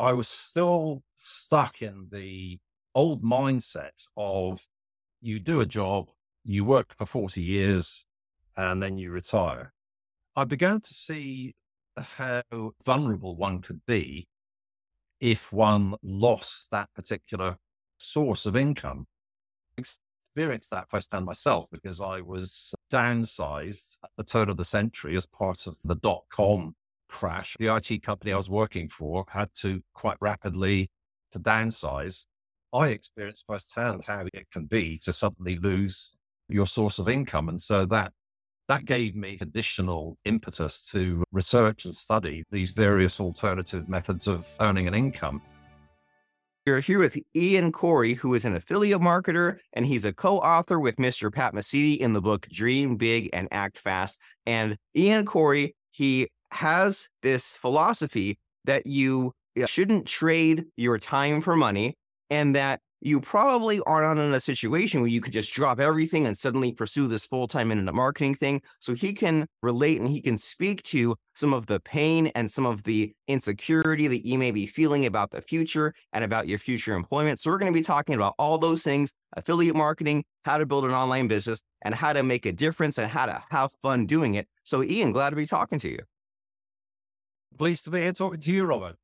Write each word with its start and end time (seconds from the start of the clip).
I 0.00 0.14
was 0.14 0.28
still 0.28 1.02
stuck 1.14 1.82
in 1.82 2.08
the 2.10 2.58
old 2.94 3.22
mindset 3.22 4.06
of 4.16 4.66
you 5.20 5.38
do 5.38 5.60
a 5.60 5.66
job, 5.66 6.08
you 6.42 6.64
work 6.64 6.94
for 6.96 7.04
40 7.04 7.42
years, 7.42 8.06
and 8.56 8.82
then 8.82 8.96
you 8.96 9.10
retire. 9.10 9.74
I 10.34 10.44
began 10.44 10.80
to 10.80 10.94
see 10.94 11.54
how 11.98 12.42
vulnerable 12.82 13.36
one 13.36 13.60
could 13.60 13.82
be 13.86 14.26
if 15.20 15.52
one 15.52 15.96
lost 16.02 16.70
that 16.70 16.88
particular 16.94 17.58
source 17.98 18.46
of 18.46 18.56
income. 18.56 19.06
Experienced 19.76 20.70
that 20.70 20.88
firsthand 20.88 21.26
myself 21.26 21.68
because 21.70 22.00
I 22.00 22.22
was 22.22 22.74
downsized 22.90 23.98
at 24.02 24.10
the 24.16 24.24
turn 24.24 24.48
of 24.48 24.56
the 24.56 24.64
century 24.64 25.14
as 25.14 25.26
part 25.26 25.66
of 25.66 25.76
the 25.84 25.96
dot 25.96 26.22
com 26.30 26.74
crash. 27.10 27.56
The 27.58 27.74
IT 27.74 28.02
company 28.02 28.32
I 28.32 28.36
was 28.36 28.48
working 28.48 28.88
for 28.88 29.24
had 29.28 29.50
to 29.56 29.82
quite 29.94 30.16
rapidly 30.20 30.90
to 31.32 31.38
downsize. 31.38 32.26
I 32.72 32.88
experienced 32.88 33.44
firsthand 33.46 34.04
how 34.06 34.26
it 34.32 34.50
can 34.52 34.66
be 34.66 34.98
to 34.98 35.12
suddenly 35.12 35.56
lose 35.58 36.14
your 36.48 36.66
source 36.66 36.98
of 36.98 37.08
income. 37.08 37.48
And 37.48 37.60
so 37.60 37.84
that 37.86 38.12
that 38.68 38.84
gave 38.84 39.16
me 39.16 39.36
additional 39.40 40.16
impetus 40.24 40.80
to 40.92 41.24
research 41.32 41.84
and 41.84 41.94
study 41.94 42.44
these 42.52 42.70
various 42.70 43.18
alternative 43.18 43.88
methods 43.88 44.28
of 44.28 44.46
earning 44.60 44.86
an 44.86 44.94
income. 44.94 45.42
You're 46.64 46.78
here 46.78 47.00
with 47.00 47.18
Ian 47.34 47.72
Cory, 47.72 48.14
who 48.14 48.34
is 48.34 48.44
an 48.44 48.54
affiliate 48.54 49.00
marketer, 49.00 49.58
and 49.72 49.84
he's 49.84 50.04
a 50.04 50.12
co 50.12 50.38
author 50.38 50.78
with 50.78 50.96
Mr. 50.96 51.32
Pat 51.32 51.52
Mesiti 51.52 51.96
in 51.96 52.12
the 52.12 52.20
book 52.20 52.46
Dream 52.48 52.96
Big 52.96 53.30
and 53.32 53.48
Act 53.50 53.78
Fast. 53.78 54.20
And 54.46 54.76
Ian 54.94 55.26
Cory, 55.26 55.74
he 55.90 56.28
has 56.52 57.08
this 57.22 57.56
philosophy 57.56 58.38
that 58.64 58.86
you 58.86 59.32
uh, 59.60 59.66
shouldn't 59.66 60.06
trade 60.06 60.66
your 60.76 60.98
time 60.98 61.40
for 61.40 61.56
money 61.56 61.96
and 62.30 62.54
that 62.54 62.80
you 63.02 63.20
probably 63.20 63.80
are 63.80 64.02
not 64.02 64.22
in 64.22 64.34
a 64.34 64.40
situation 64.40 65.00
where 65.00 65.08
you 65.08 65.22
could 65.22 65.32
just 65.32 65.52
drop 65.54 65.80
everything 65.80 66.26
and 66.26 66.36
suddenly 66.36 66.70
pursue 66.72 67.06
this 67.06 67.24
full-time 67.24 67.70
internet 67.70 67.94
marketing 67.94 68.34
thing. 68.34 68.60
So 68.80 68.94
he 68.94 69.14
can 69.14 69.46
relate 69.62 69.98
and 70.00 70.08
he 70.08 70.20
can 70.20 70.36
speak 70.36 70.82
to 70.84 71.16
some 71.34 71.54
of 71.54 71.64
the 71.66 71.80
pain 71.80 72.26
and 72.34 72.52
some 72.52 72.66
of 72.66 72.82
the 72.82 73.14
insecurity 73.26 74.06
that 74.06 74.26
you 74.26 74.36
may 74.36 74.50
be 74.50 74.66
feeling 74.66 75.06
about 75.06 75.30
the 75.30 75.40
future 75.40 75.94
and 76.12 76.24
about 76.24 76.46
your 76.46 76.58
future 76.58 76.94
employment. 76.94 77.40
So 77.40 77.50
we're 77.50 77.58
going 77.58 77.72
to 77.72 77.78
be 77.78 77.84
talking 77.84 78.14
about 78.14 78.34
all 78.38 78.58
those 78.58 78.82
things, 78.82 79.14
affiliate 79.34 79.76
marketing, 79.76 80.24
how 80.44 80.58
to 80.58 80.66
build 80.66 80.84
an 80.84 80.92
online 80.92 81.26
business, 81.26 81.62
and 81.80 81.94
how 81.94 82.12
to 82.12 82.22
make 82.22 82.44
a 82.44 82.52
difference 82.52 82.98
and 82.98 83.10
how 83.10 83.24
to 83.24 83.42
have 83.48 83.70
fun 83.82 84.04
doing 84.04 84.34
it. 84.34 84.46
So 84.64 84.82
Ian, 84.82 85.12
glad 85.12 85.30
to 85.30 85.36
be 85.36 85.46
talking 85.46 85.78
to 85.78 85.88
you. 85.88 86.00
Pleased 87.60 87.84
to 87.84 87.90
be 87.90 88.00
here 88.00 88.14
talking 88.14 88.40
to 88.40 88.50
you, 88.50 88.64
Robert. 88.64 88.96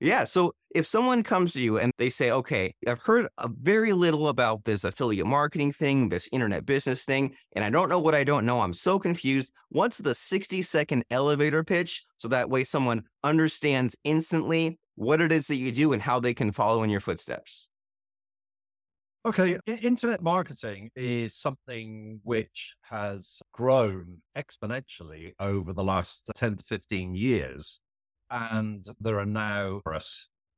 Yeah. 0.00 0.24
So 0.24 0.52
if 0.74 0.84
someone 0.84 1.22
comes 1.22 1.54
to 1.54 1.62
you 1.62 1.78
and 1.78 1.92
they 1.96 2.10
say, 2.10 2.30
okay, 2.30 2.74
I've 2.86 3.00
heard 3.00 3.28
a 3.38 3.48
very 3.48 3.94
little 3.94 4.28
about 4.28 4.66
this 4.66 4.84
affiliate 4.84 5.24
marketing 5.24 5.72
thing, 5.72 6.10
this 6.10 6.28
internet 6.30 6.66
business 6.66 7.06
thing, 7.06 7.34
and 7.56 7.64
I 7.64 7.70
don't 7.70 7.88
know 7.88 7.98
what 7.98 8.14
I 8.14 8.22
don't 8.22 8.44
know. 8.44 8.60
I'm 8.60 8.74
so 8.74 8.98
confused. 8.98 9.50
What's 9.70 9.96
the 9.96 10.14
60 10.14 10.60
second 10.60 11.04
elevator 11.10 11.64
pitch? 11.64 12.04
So 12.18 12.28
that 12.28 12.50
way 12.50 12.64
someone 12.64 13.04
understands 13.24 13.96
instantly 14.04 14.78
what 14.96 15.22
it 15.22 15.32
is 15.32 15.46
that 15.46 15.56
you 15.56 15.72
do 15.72 15.94
and 15.94 16.02
how 16.02 16.20
they 16.20 16.34
can 16.34 16.52
follow 16.52 16.82
in 16.82 16.90
your 16.90 17.00
footsteps. 17.00 17.66
Okay, 19.26 19.58
internet 19.66 20.22
marketing 20.22 20.90
is 20.96 21.36
something 21.36 22.20
which 22.22 22.74
has 22.84 23.42
grown 23.52 24.22
exponentially 24.34 25.32
over 25.38 25.74
the 25.74 25.84
last 25.84 26.30
10 26.34 26.56
to 26.56 26.64
15 26.64 27.14
years. 27.14 27.80
And 28.30 28.82
there 28.98 29.20
are 29.20 29.26
now 29.26 29.82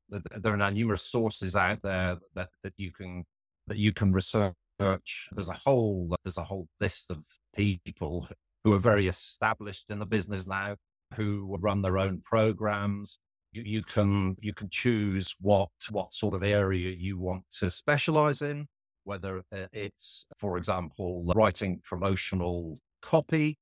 there 0.09 0.53
are 0.53 0.57
now 0.57 0.71
numerous 0.71 1.03
sources 1.03 1.57
out 1.57 1.83
there 1.83 2.19
that, 2.35 2.51
that 2.63 2.75
you 2.77 2.93
can 2.93 3.25
that 3.67 3.79
you 3.79 3.93
can 3.93 4.13
research. 4.13 4.55
There's 4.79 5.49
a 5.49 5.61
whole 5.65 6.15
there's 6.23 6.39
a 6.39 6.45
whole 6.45 6.69
list 6.81 7.11
of 7.11 7.25
people 7.57 8.29
who 8.63 8.75
are 8.75 8.79
very 8.79 9.09
established 9.09 9.91
in 9.91 9.99
the 9.99 10.07
business 10.07 10.47
now, 10.47 10.77
who 11.15 11.57
run 11.61 11.83
their 11.83 11.99
own 11.99 12.21
programs, 12.25 13.19
you, 13.53 13.63
you 13.65 13.83
can 13.83 14.37
you 14.41 14.53
can 14.53 14.69
choose 14.71 15.35
what 15.41 15.69
what 15.91 16.13
sort 16.13 16.35
of 16.35 16.43
area 16.43 16.91
you 16.91 17.19
want 17.19 17.45
to 17.59 17.71
specialize 17.71 18.43
in, 18.43 18.67
whether 19.05 19.43
it's, 19.73 20.27
for 20.37 20.57
example, 20.57 21.25
writing 21.37 21.81
promotional 21.85 22.79
copy, 23.03 23.59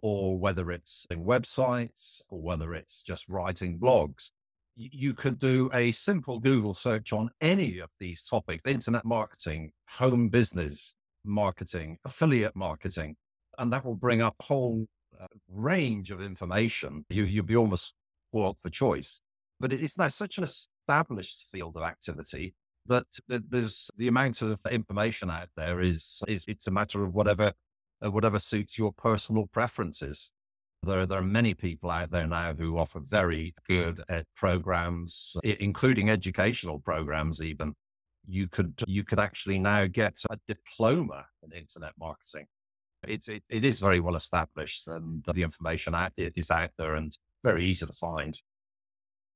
or 0.00 0.38
whether 0.38 0.70
it's 0.70 1.06
in 1.10 1.24
websites, 1.24 2.22
or 2.30 2.40
whether 2.40 2.72
it's 2.74 3.02
just 3.02 3.28
writing 3.28 3.78
blogs. 3.78 4.30
You 4.74 5.12
could 5.12 5.38
do 5.38 5.68
a 5.74 5.92
simple 5.92 6.38
Google 6.38 6.72
search 6.72 7.12
on 7.12 7.28
any 7.42 7.78
of 7.78 7.90
these 8.00 8.22
topics 8.22 8.62
internet 8.64 9.04
marketing, 9.04 9.72
home 9.86 10.28
business 10.28 10.94
marketing, 11.24 11.98
affiliate 12.04 12.56
marketing, 12.56 13.16
and 13.58 13.72
that 13.72 13.84
will 13.84 13.96
bring 13.96 14.22
up 14.22 14.36
a 14.40 14.44
whole 14.44 14.86
uh, 15.20 15.26
range 15.48 16.10
of 16.10 16.22
information. 16.22 17.04
You, 17.10 17.24
you'll 17.24 17.44
be 17.44 17.54
almost 17.56 17.92
spoiled 18.30 18.58
for 18.58 18.70
choice 18.70 19.20
but 19.62 19.72
it's 19.72 19.96
now 19.96 20.08
such 20.08 20.38
an 20.38 20.44
established 20.44 21.46
field 21.50 21.76
of 21.76 21.84
activity 21.84 22.54
that, 22.86 23.06
there's 23.28 23.90
the 23.96 24.08
amount 24.08 24.42
of 24.42 24.60
information 24.68 25.30
out 25.30 25.48
there 25.56 25.80
is, 25.80 26.20
is 26.26 26.44
it's 26.48 26.66
a 26.66 26.70
matter 26.72 27.04
of 27.04 27.14
whatever, 27.14 27.52
uh, 28.04 28.10
whatever 28.10 28.40
suits 28.40 28.76
your 28.76 28.92
personal 28.92 29.46
preferences. 29.46 30.32
There, 30.82 31.06
there 31.06 31.20
are 31.20 31.22
many 31.22 31.54
people 31.54 31.90
out 31.90 32.10
there 32.10 32.26
now 32.26 32.54
who 32.54 32.76
offer 32.76 32.98
very 32.98 33.54
good 33.68 34.02
uh, 34.10 34.22
programs, 34.34 35.36
including 35.44 36.10
educational 36.10 36.80
programs. 36.80 37.40
Even 37.40 37.74
you 38.26 38.48
could 38.48 38.82
you 38.88 39.04
could 39.04 39.20
actually 39.20 39.60
now 39.60 39.86
get 39.86 40.18
a 40.28 40.38
diploma 40.48 41.26
in 41.44 41.52
internet 41.52 41.92
marketing. 42.00 42.46
It's 43.06 43.28
it, 43.28 43.44
it 43.48 43.64
is 43.64 43.78
very 43.78 44.00
well 44.00 44.16
established, 44.16 44.88
and 44.88 45.22
the 45.22 45.44
information 45.44 45.94
out 45.94 46.14
is 46.16 46.50
out 46.50 46.70
there 46.78 46.96
and 46.96 47.16
very 47.44 47.64
easy 47.64 47.86
to 47.86 47.92
find. 47.92 48.36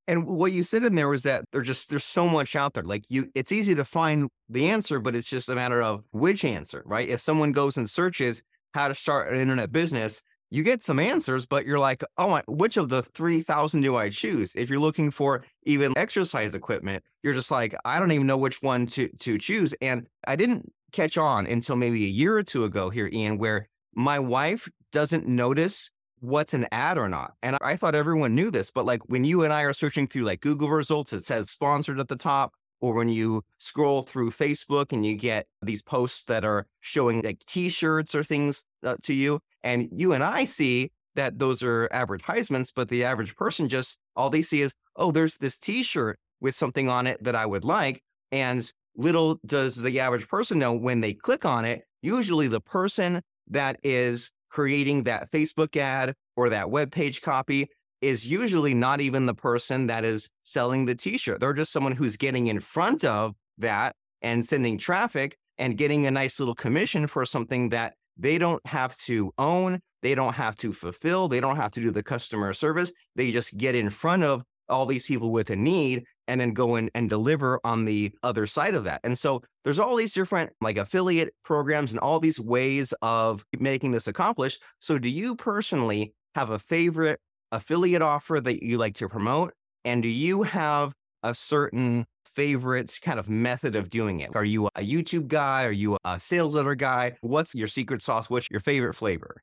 And 0.08 0.26
what 0.26 0.52
you 0.52 0.62
said 0.62 0.84
in 0.84 0.94
there 0.94 1.08
was 1.08 1.24
that 1.24 1.44
there's 1.52 1.66
just 1.66 1.90
there's 1.90 2.04
so 2.04 2.28
much 2.28 2.54
out 2.54 2.74
there. 2.74 2.84
Like 2.84 3.04
you, 3.08 3.30
it's 3.34 3.52
easy 3.52 3.74
to 3.74 3.84
find 3.84 4.28
the 4.48 4.68
answer, 4.68 5.00
but 5.00 5.16
it's 5.16 5.28
just 5.28 5.48
a 5.48 5.54
matter 5.54 5.82
of 5.82 6.04
which 6.12 6.44
answer, 6.44 6.82
right? 6.86 7.08
If 7.08 7.20
someone 7.20 7.52
goes 7.52 7.76
and 7.76 7.90
searches 7.90 8.42
how 8.74 8.88
to 8.88 8.94
start 8.94 9.32
an 9.32 9.40
internet 9.40 9.72
business, 9.72 10.22
you 10.50 10.62
get 10.62 10.82
some 10.82 11.00
answers, 11.00 11.44
but 11.44 11.66
you're 11.66 11.78
like, 11.78 12.04
oh 12.18 12.30
my, 12.30 12.42
which 12.46 12.76
of 12.76 12.88
the 12.88 13.02
3,000 13.02 13.80
do 13.80 13.96
I 13.96 14.10
choose? 14.10 14.52
If 14.54 14.70
you're 14.70 14.78
looking 14.78 15.10
for 15.10 15.44
even 15.64 15.96
exercise 15.96 16.54
equipment, 16.54 17.02
you're 17.22 17.34
just 17.34 17.50
like, 17.50 17.74
I 17.84 17.98
don't 17.98 18.12
even 18.12 18.28
know 18.28 18.36
which 18.36 18.62
one 18.62 18.86
to, 18.88 19.08
to 19.08 19.38
choose. 19.38 19.74
And 19.80 20.06
I 20.26 20.36
didn't 20.36 20.72
catch 20.92 21.18
on 21.18 21.46
until 21.46 21.74
maybe 21.74 22.04
a 22.04 22.08
year 22.08 22.36
or 22.36 22.44
two 22.44 22.64
ago 22.64 22.90
here, 22.90 23.08
Ian, 23.12 23.38
where 23.38 23.68
my 23.94 24.20
wife 24.20 24.68
doesn't 24.92 25.26
notice 25.26 25.90
what's 26.20 26.54
an 26.54 26.66
ad 26.72 26.98
or 26.98 27.08
not. 27.08 27.34
And 27.42 27.56
I 27.60 27.76
thought 27.76 27.94
everyone 27.94 28.34
knew 28.34 28.50
this, 28.50 28.70
but 28.70 28.84
like 28.84 29.08
when 29.08 29.24
you 29.24 29.42
and 29.42 29.52
I 29.52 29.62
are 29.62 29.72
searching 29.72 30.06
through 30.06 30.22
like 30.22 30.40
Google 30.40 30.70
results, 30.70 31.12
it 31.12 31.24
says 31.24 31.50
sponsored 31.50 32.00
at 32.00 32.08
the 32.08 32.16
top. 32.16 32.52
Or 32.80 32.92
when 32.92 33.08
you 33.08 33.42
scroll 33.58 34.02
through 34.02 34.32
Facebook 34.32 34.92
and 34.92 35.04
you 35.04 35.16
get 35.16 35.46
these 35.62 35.80
posts 35.80 36.24
that 36.24 36.44
are 36.44 36.66
showing 36.80 37.22
like 37.22 37.38
t 37.46 37.70
shirts 37.70 38.14
or 38.14 38.22
things 38.22 38.64
uh, 38.82 38.96
to 39.04 39.14
you, 39.14 39.40
and 39.62 39.88
you 39.90 40.12
and 40.12 40.22
I 40.22 40.44
see 40.44 40.92
that 41.14 41.38
those 41.38 41.62
are 41.62 41.88
advertisements, 41.90 42.72
but 42.76 42.88
the 42.88 43.02
average 43.02 43.34
person 43.34 43.70
just 43.70 43.98
all 44.14 44.28
they 44.28 44.42
see 44.42 44.60
is, 44.60 44.74
oh, 44.94 45.10
there's 45.10 45.36
this 45.36 45.58
t 45.58 45.82
shirt 45.82 46.18
with 46.40 46.54
something 46.54 46.88
on 46.88 47.06
it 47.06 47.24
that 47.24 47.34
I 47.34 47.46
would 47.46 47.64
like. 47.64 48.02
And 48.30 48.70
little 48.94 49.40
does 49.46 49.76
the 49.76 50.00
average 50.00 50.28
person 50.28 50.58
know 50.58 50.74
when 50.74 51.00
they 51.00 51.14
click 51.14 51.46
on 51.46 51.64
it, 51.64 51.84
usually 52.02 52.46
the 52.46 52.60
person 52.60 53.22
that 53.48 53.78
is 53.82 54.30
creating 54.48 55.04
that 55.04 55.30
Facebook 55.30 55.76
ad 55.76 56.14
or 56.36 56.50
that 56.50 56.70
web 56.70 56.92
page 56.92 57.22
copy 57.22 57.68
is 58.00 58.30
usually 58.30 58.74
not 58.74 59.00
even 59.00 59.26
the 59.26 59.34
person 59.34 59.86
that 59.86 60.04
is 60.04 60.28
selling 60.42 60.84
the 60.84 60.94
t-shirt. 60.94 61.40
They're 61.40 61.52
just 61.52 61.72
someone 61.72 61.96
who's 61.96 62.16
getting 62.16 62.46
in 62.46 62.60
front 62.60 63.04
of 63.04 63.34
that 63.58 63.96
and 64.22 64.44
sending 64.44 64.78
traffic 64.78 65.36
and 65.58 65.76
getting 65.76 66.06
a 66.06 66.10
nice 66.10 66.38
little 66.38 66.54
commission 66.54 67.06
for 67.06 67.24
something 67.24 67.70
that 67.70 67.94
they 68.16 68.38
don't 68.38 68.64
have 68.66 68.96
to 68.96 69.32
own, 69.38 69.80
they 70.02 70.14
don't 70.14 70.34
have 70.34 70.56
to 70.56 70.72
fulfill, 70.72 71.28
they 71.28 71.40
don't 71.40 71.56
have 71.56 71.70
to 71.72 71.80
do 71.80 71.90
the 71.90 72.02
customer 72.02 72.52
service. 72.52 72.92
They 73.14 73.30
just 73.30 73.56
get 73.56 73.74
in 73.74 73.90
front 73.90 74.22
of 74.22 74.42
all 74.68 74.86
these 74.86 75.04
people 75.04 75.30
with 75.30 75.50
a 75.50 75.56
need 75.56 76.04
and 76.28 76.40
then 76.40 76.52
go 76.52 76.76
in 76.76 76.90
and 76.94 77.08
deliver 77.08 77.60
on 77.64 77.84
the 77.84 78.12
other 78.22 78.46
side 78.46 78.74
of 78.74 78.84
that. 78.84 79.00
And 79.04 79.18
so 79.18 79.42
there's 79.64 79.78
all 79.78 79.96
these 79.96 80.14
different 80.14 80.52
like 80.60 80.76
affiliate 80.76 81.34
programs 81.44 81.92
and 81.92 82.00
all 82.00 82.20
these 82.20 82.40
ways 82.40 82.92
of 83.02 83.44
making 83.58 83.92
this 83.92 84.06
accomplished. 84.06 84.62
So 84.78 84.98
do 84.98 85.08
you 85.08 85.36
personally 85.36 86.14
have 86.34 86.50
a 86.50 86.58
favorite 86.58 87.20
affiliate 87.52 88.02
offer 88.02 88.40
that 88.40 88.62
you 88.62 88.78
like 88.78 88.94
to 88.96 89.08
promote? 89.08 89.52
And 89.84 90.02
do 90.02 90.08
you 90.08 90.42
have 90.42 90.92
a 91.22 91.34
certain 91.34 92.06
favorite 92.34 92.98
kind 93.02 93.18
of 93.18 93.28
method 93.28 93.76
of 93.76 93.88
doing 93.88 94.20
it? 94.20 94.36
Are 94.36 94.44
you 94.44 94.66
a 94.66 94.80
YouTube 94.80 95.28
guy? 95.28 95.64
Are 95.64 95.72
you 95.72 95.96
a 96.04 96.20
sales 96.20 96.54
letter 96.54 96.74
guy? 96.74 97.16
What's 97.22 97.54
your 97.54 97.68
secret 97.68 98.02
sauce? 98.02 98.28
What's 98.28 98.50
your 98.50 98.60
favorite 98.60 98.94
flavor? 98.94 99.42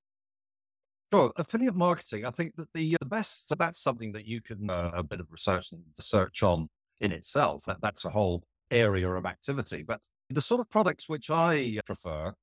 Sure. 1.14 1.32
Affiliate 1.36 1.76
marketing, 1.76 2.26
I 2.26 2.32
think 2.32 2.56
that 2.56 2.74
the, 2.74 2.98
the 3.00 3.06
best, 3.06 3.48
so 3.48 3.54
that's 3.54 3.80
something 3.80 4.14
that 4.14 4.26
you 4.26 4.42
can 4.42 4.68
uh, 4.68 4.90
a 4.96 5.04
bit 5.04 5.20
of 5.20 5.28
research 5.30 5.72
and 5.72 5.84
research 5.96 6.42
on 6.42 6.70
in 7.02 7.12
itself. 7.12 7.66
That, 7.66 7.82
that's 7.82 8.04
a 8.04 8.10
whole 8.10 8.42
area 8.72 9.08
of 9.12 9.24
activity. 9.24 9.84
But 9.84 10.02
the 10.32 10.42
sort 10.42 10.60
of 10.60 10.72
products 10.72 11.08
which 11.08 11.30
I 11.30 11.78
prefer 11.86 12.34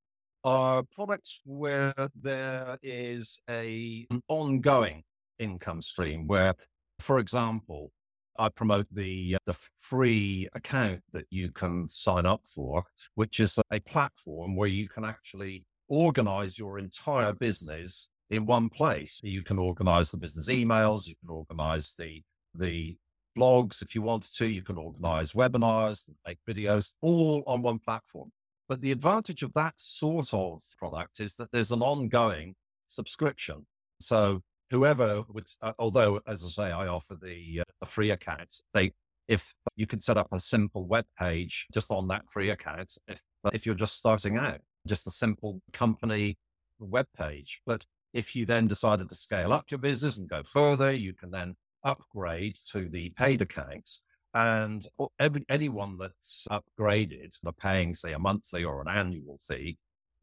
are 0.44 0.84
products 0.84 1.40
where 1.44 1.93
there 2.14 2.78
is 2.81 3.40
a, 3.50 4.06
an 4.08 4.22
ongoing 4.28 5.02
income 5.40 5.82
stream 5.82 6.28
where, 6.28 6.55
for 7.00 7.19
example, 7.19 7.90
I 8.38 8.50
promote 8.50 8.87
the 8.93 9.37
the 9.46 9.56
free 9.78 10.49
account 10.55 11.00
that 11.11 11.25
you 11.28 11.50
can 11.50 11.88
sign 11.88 12.25
up 12.25 12.43
for, 12.46 12.84
which 13.17 13.40
is 13.40 13.58
a 13.72 13.81
platform 13.81 14.55
where 14.55 14.69
you 14.69 14.88
can 14.88 15.05
actually 15.05 15.64
organize 15.88 16.56
your 16.56 16.78
entire 16.78 17.32
business 17.32 18.08
in 18.31 18.47
one 18.47 18.69
place. 18.69 19.21
You 19.23 19.43
can 19.43 19.59
organize 19.59 20.11
the 20.11 20.17
business 20.17 20.49
emails, 20.49 21.06
you 21.06 21.15
can 21.21 21.31
organize 21.31 21.94
the 21.94 22.23
the 22.55 22.97
blogs 23.38 23.81
if 23.81 23.94
you 23.94 24.03
wanted 24.03 24.32
to, 24.35 24.47
you 24.47 24.62
can 24.62 24.77
organize 24.77 25.32
webinars, 25.32 26.09
make 26.27 26.38
videos, 26.49 26.94
all 27.00 27.43
on 27.47 27.62
one 27.62 27.79
platform. 27.79 28.32
But 28.69 28.81
the 28.81 28.93
advantage 28.93 29.43
of 29.43 29.53
that 29.55 29.75
sort 29.77 30.32
of 30.32 30.62
product 30.79 31.21
is 31.21 31.37
that 31.37 31.53
there's 31.53 31.73
an 31.73 31.82
ongoing 31.82 32.55
subscription. 32.87 33.67
So 34.00 34.43
whoever 34.71 35.23
would, 35.29 35.49
uh, 35.62 35.73
although 35.79 36.21
as 36.27 36.44
I 36.44 36.49
say, 36.49 36.73
I 36.73 36.87
offer 36.87 37.17
the, 37.21 37.62
uh, 37.62 37.87
free 37.87 38.11
accounts, 38.11 38.65
they 38.75 38.93
if 39.29 39.55
you 39.77 39.87
can 39.87 40.00
set 40.00 40.17
up 40.17 40.27
a 40.32 40.41
simple 40.41 40.87
web 40.87 41.05
page 41.17 41.69
just 41.73 41.91
on 41.93 42.09
that 42.09 42.29
free 42.29 42.50
account, 42.50 42.99
if 43.06 43.23
if 43.53 43.65
you're 43.65 43.77
just 43.77 43.97
starting 43.97 44.37
out, 44.37 44.61
just 44.88 45.06
a 45.06 45.11
simple 45.11 45.61
company 45.73 46.37
web 46.81 47.06
page. 47.17 47.61
But 47.65 47.87
if 48.12 48.34
you 48.34 48.46
then 48.46 48.66
decided 48.66 49.08
to 49.08 49.14
scale 49.14 49.52
up 49.52 49.70
your 49.70 49.78
business 49.78 50.18
and 50.18 50.28
go 50.28 50.42
further, 50.42 50.92
you 50.92 51.12
can 51.14 51.30
then 51.30 51.56
upgrade 51.84 52.56
to 52.72 52.88
the 52.88 53.10
paid 53.10 53.42
accounts. 53.42 54.02
And 54.32 54.86
every, 55.18 55.44
anyone 55.48 55.98
that's 55.98 56.46
upgraded 56.50 57.36
are 57.44 57.52
paying, 57.52 57.94
say, 57.94 58.12
a 58.12 58.18
monthly 58.18 58.62
or 58.64 58.80
an 58.80 58.88
annual 58.88 59.38
fee, 59.40 59.78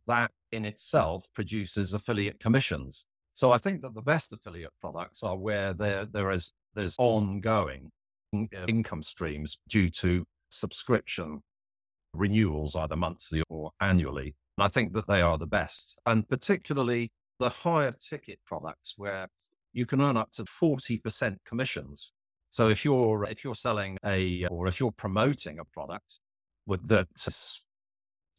that 0.08 0.32
in 0.52 0.66
itself 0.66 1.28
produces 1.34 1.94
affiliate 1.94 2.40
commissions. 2.40 3.06
So 3.34 3.52
I 3.52 3.58
think 3.58 3.82
that 3.82 3.94
the 3.94 4.02
best 4.02 4.34
affiliate 4.34 4.74
products 4.80 5.22
are 5.24 5.38
where 5.38 5.74
there 5.74 6.06
there 6.06 6.32
is 6.32 6.54
there's 6.74 6.96
ongoing 6.98 7.92
uh, 8.34 8.66
income 8.68 9.04
streams 9.04 9.58
due 9.68 9.90
to 9.90 10.26
subscription 10.50 11.42
renewals, 12.14 12.76
either 12.76 12.96
monthly 12.96 13.44
or 13.50 13.72
annually. 13.80 14.36
And 14.58 14.66
I 14.66 14.70
think 14.70 14.94
that 14.94 15.08
they 15.08 15.22
are 15.22 15.38
the 15.38 15.48
best. 15.48 16.00
And 16.06 16.28
particularly 16.28 17.12
the 17.40 17.50
higher 17.50 17.92
ticket 17.92 18.40
products 18.46 18.94
where 18.98 19.28
you 19.74 19.86
can 19.86 20.02
earn 20.02 20.18
up 20.18 20.32
to 20.32 20.44
40% 20.44 21.38
commissions. 21.46 22.14
So 22.50 22.70
if 22.70 22.86
you're 22.86 23.26
if 23.26 23.44
you're 23.44 23.56
selling 23.56 23.98
a 24.06 24.46
or 24.48 24.68
if 24.68 24.80
you're 24.80 24.92
promoting 24.92 25.60
a 25.60 25.66
product 25.66 26.20
with 26.66 26.88
that's 26.88 27.64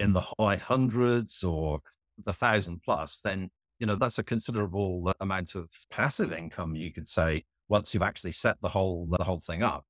in 0.01 0.13
the 0.13 0.25
high 0.39 0.57
hundreds 0.57 1.45
or 1.45 1.81
the 2.25 2.33
thousand 2.33 2.81
plus, 2.83 3.21
then 3.23 3.51
you 3.79 3.87
know 3.87 3.97
that's 3.97 4.19
a 4.19 4.25
considerable 4.25 5.13
amount 5.21 5.55
of 5.55 5.69
passive 5.91 6.33
income 6.33 6.75
you 6.75 6.93
could 6.93 7.09
say 7.09 7.45
once 7.69 7.93
you've 7.93 8.03
actually 8.03 8.33
set 8.33 8.57
the 8.63 8.69
whole 8.71 9.07
the 9.11 9.23
whole 9.23 9.41
thing 9.41 9.63
up. 9.63 9.85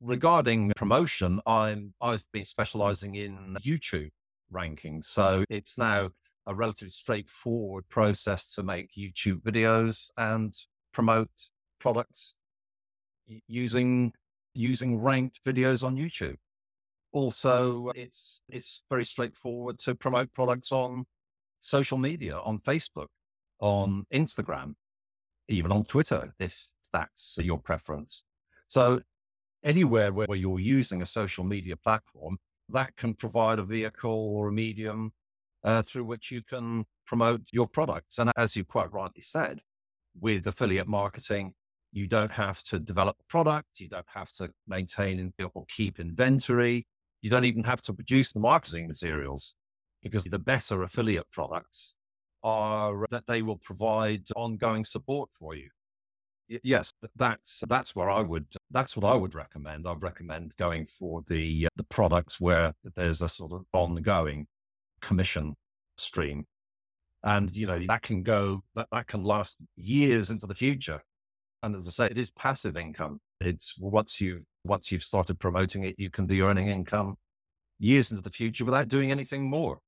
Regarding 0.00 0.72
promotion, 0.76 1.40
I'm 1.46 1.94
I've 2.00 2.26
been 2.32 2.44
specializing 2.44 3.16
in 3.16 3.56
YouTube 3.64 4.10
rankings. 4.52 5.04
So 5.04 5.44
it's 5.50 5.76
now 5.76 6.10
a 6.46 6.54
relatively 6.54 6.90
straightforward 6.90 7.88
process 7.88 8.52
to 8.54 8.62
make 8.62 8.92
YouTube 8.92 9.42
videos 9.42 10.10
and 10.16 10.54
promote 10.92 11.48
products 11.80 12.34
using 13.48 14.12
using 14.54 15.00
ranked 15.00 15.42
videos 15.44 15.82
on 15.82 15.96
YouTube. 15.96 16.36
Also, 17.12 17.90
it's 17.94 18.42
it's 18.48 18.82
very 18.88 19.04
straightforward 19.04 19.78
to 19.80 19.94
promote 19.94 20.32
products 20.32 20.72
on 20.72 21.06
social 21.60 21.98
media, 21.98 22.38
on 22.38 22.58
Facebook, 22.58 23.08
on 23.60 24.06
Instagram, 24.12 24.74
even 25.48 25.72
on 25.72 25.84
Twitter, 25.84 26.34
if 26.38 26.68
that's 26.92 27.38
your 27.40 27.58
preference. 27.58 28.24
So 28.68 29.00
anywhere 29.62 30.12
where, 30.12 30.26
where 30.26 30.38
you're 30.38 30.60
using 30.60 31.02
a 31.02 31.06
social 31.06 31.44
media 31.44 31.76
platform, 31.76 32.38
that 32.68 32.96
can 32.96 33.14
provide 33.14 33.58
a 33.58 33.64
vehicle 33.64 34.10
or 34.10 34.48
a 34.48 34.52
medium 34.52 35.12
uh, 35.64 35.82
through 35.82 36.04
which 36.04 36.30
you 36.30 36.42
can 36.42 36.84
promote 37.06 37.48
your 37.52 37.66
products. 37.66 38.18
And 38.18 38.30
as 38.36 38.56
you 38.56 38.64
quite 38.64 38.92
rightly 38.92 39.22
said, 39.22 39.60
with 40.20 40.46
affiliate 40.46 40.88
marketing, 40.88 41.54
you 41.92 42.06
don't 42.06 42.32
have 42.32 42.62
to 42.64 42.78
develop 42.78 43.16
a 43.20 43.24
product, 43.30 43.80
you 43.80 43.88
don't 43.88 44.06
have 44.14 44.32
to 44.32 44.50
maintain 44.66 45.32
or 45.54 45.64
keep 45.68 45.98
inventory, 45.98 46.86
you 47.22 47.30
don't 47.30 47.44
even 47.44 47.62
have 47.62 47.80
to 47.82 47.92
produce 47.92 48.32
the 48.32 48.40
marketing 48.40 48.86
materials 48.86 49.54
because 50.02 50.24
the 50.24 50.38
better 50.38 50.82
affiliate 50.82 51.30
products 51.30 51.96
are 52.42 53.06
that 53.10 53.26
they 53.26 53.40
will 53.42 53.56
provide 53.56 54.24
ongoing 54.36 54.84
support 54.84 55.30
for 55.32 55.54
you. 55.54 55.70
Yes, 56.62 56.92
that's 57.16 57.62
that's 57.68 57.96
where 57.96 58.10
I 58.10 58.20
would 58.20 58.46
that's 58.70 58.96
what 58.96 59.10
I 59.10 59.14
would 59.14 59.34
recommend. 59.34 59.88
I'd 59.88 60.02
recommend 60.02 60.54
going 60.58 60.84
for 60.84 61.22
the 61.26 61.66
uh, 61.66 61.68
the 61.76 61.84
products 61.84 62.38
where 62.38 62.74
there's 62.96 63.22
a 63.22 63.30
sort 63.30 63.52
of 63.52 63.64
ongoing 63.72 64.46
commission 65.04 65.54
stream. 65.96 66.46
And, 67.22 67.54
you 67.56 67.66
know, 67.66 67.78
that 67.78 68.02
can 68.02 68.22
go, 68.22 68.62
that, 68.74 68.88
that 68.92 69.06
can 69.06 69.22
last 69.22 69.56
years 69.76 70.30
into 70.30 70.46
the 70.46 70.54
future. 70.54 71.00
And 71.62 71.74
as 71.74 71.86
I 71.88 71.90
say, 71.90 72.06
it 72.06 72.18
is 72.18 72.30
passive 72.30 72.76
income. 72.76 73.20
It's 73.40 73.76
once 73.78 74.20
you, 74.20 74.44
once 74.64 74.92
you've 74.92 75.02
started 75.02 75.38
promoting 75.38 75.84
it, 75.84 75.94
you 75.96 76.10
can 76.10 76.26
be 76.26 76.42
earning 76.42 76.68
income 76.68 77.16
years 77.78 78.10
into 78.10 78.22
the 78.22 78.30
future 78.30 78.64
without 78.64 78.88
doing 78.88 79.10
anything 79.10 79.48
more. 79.48 79.78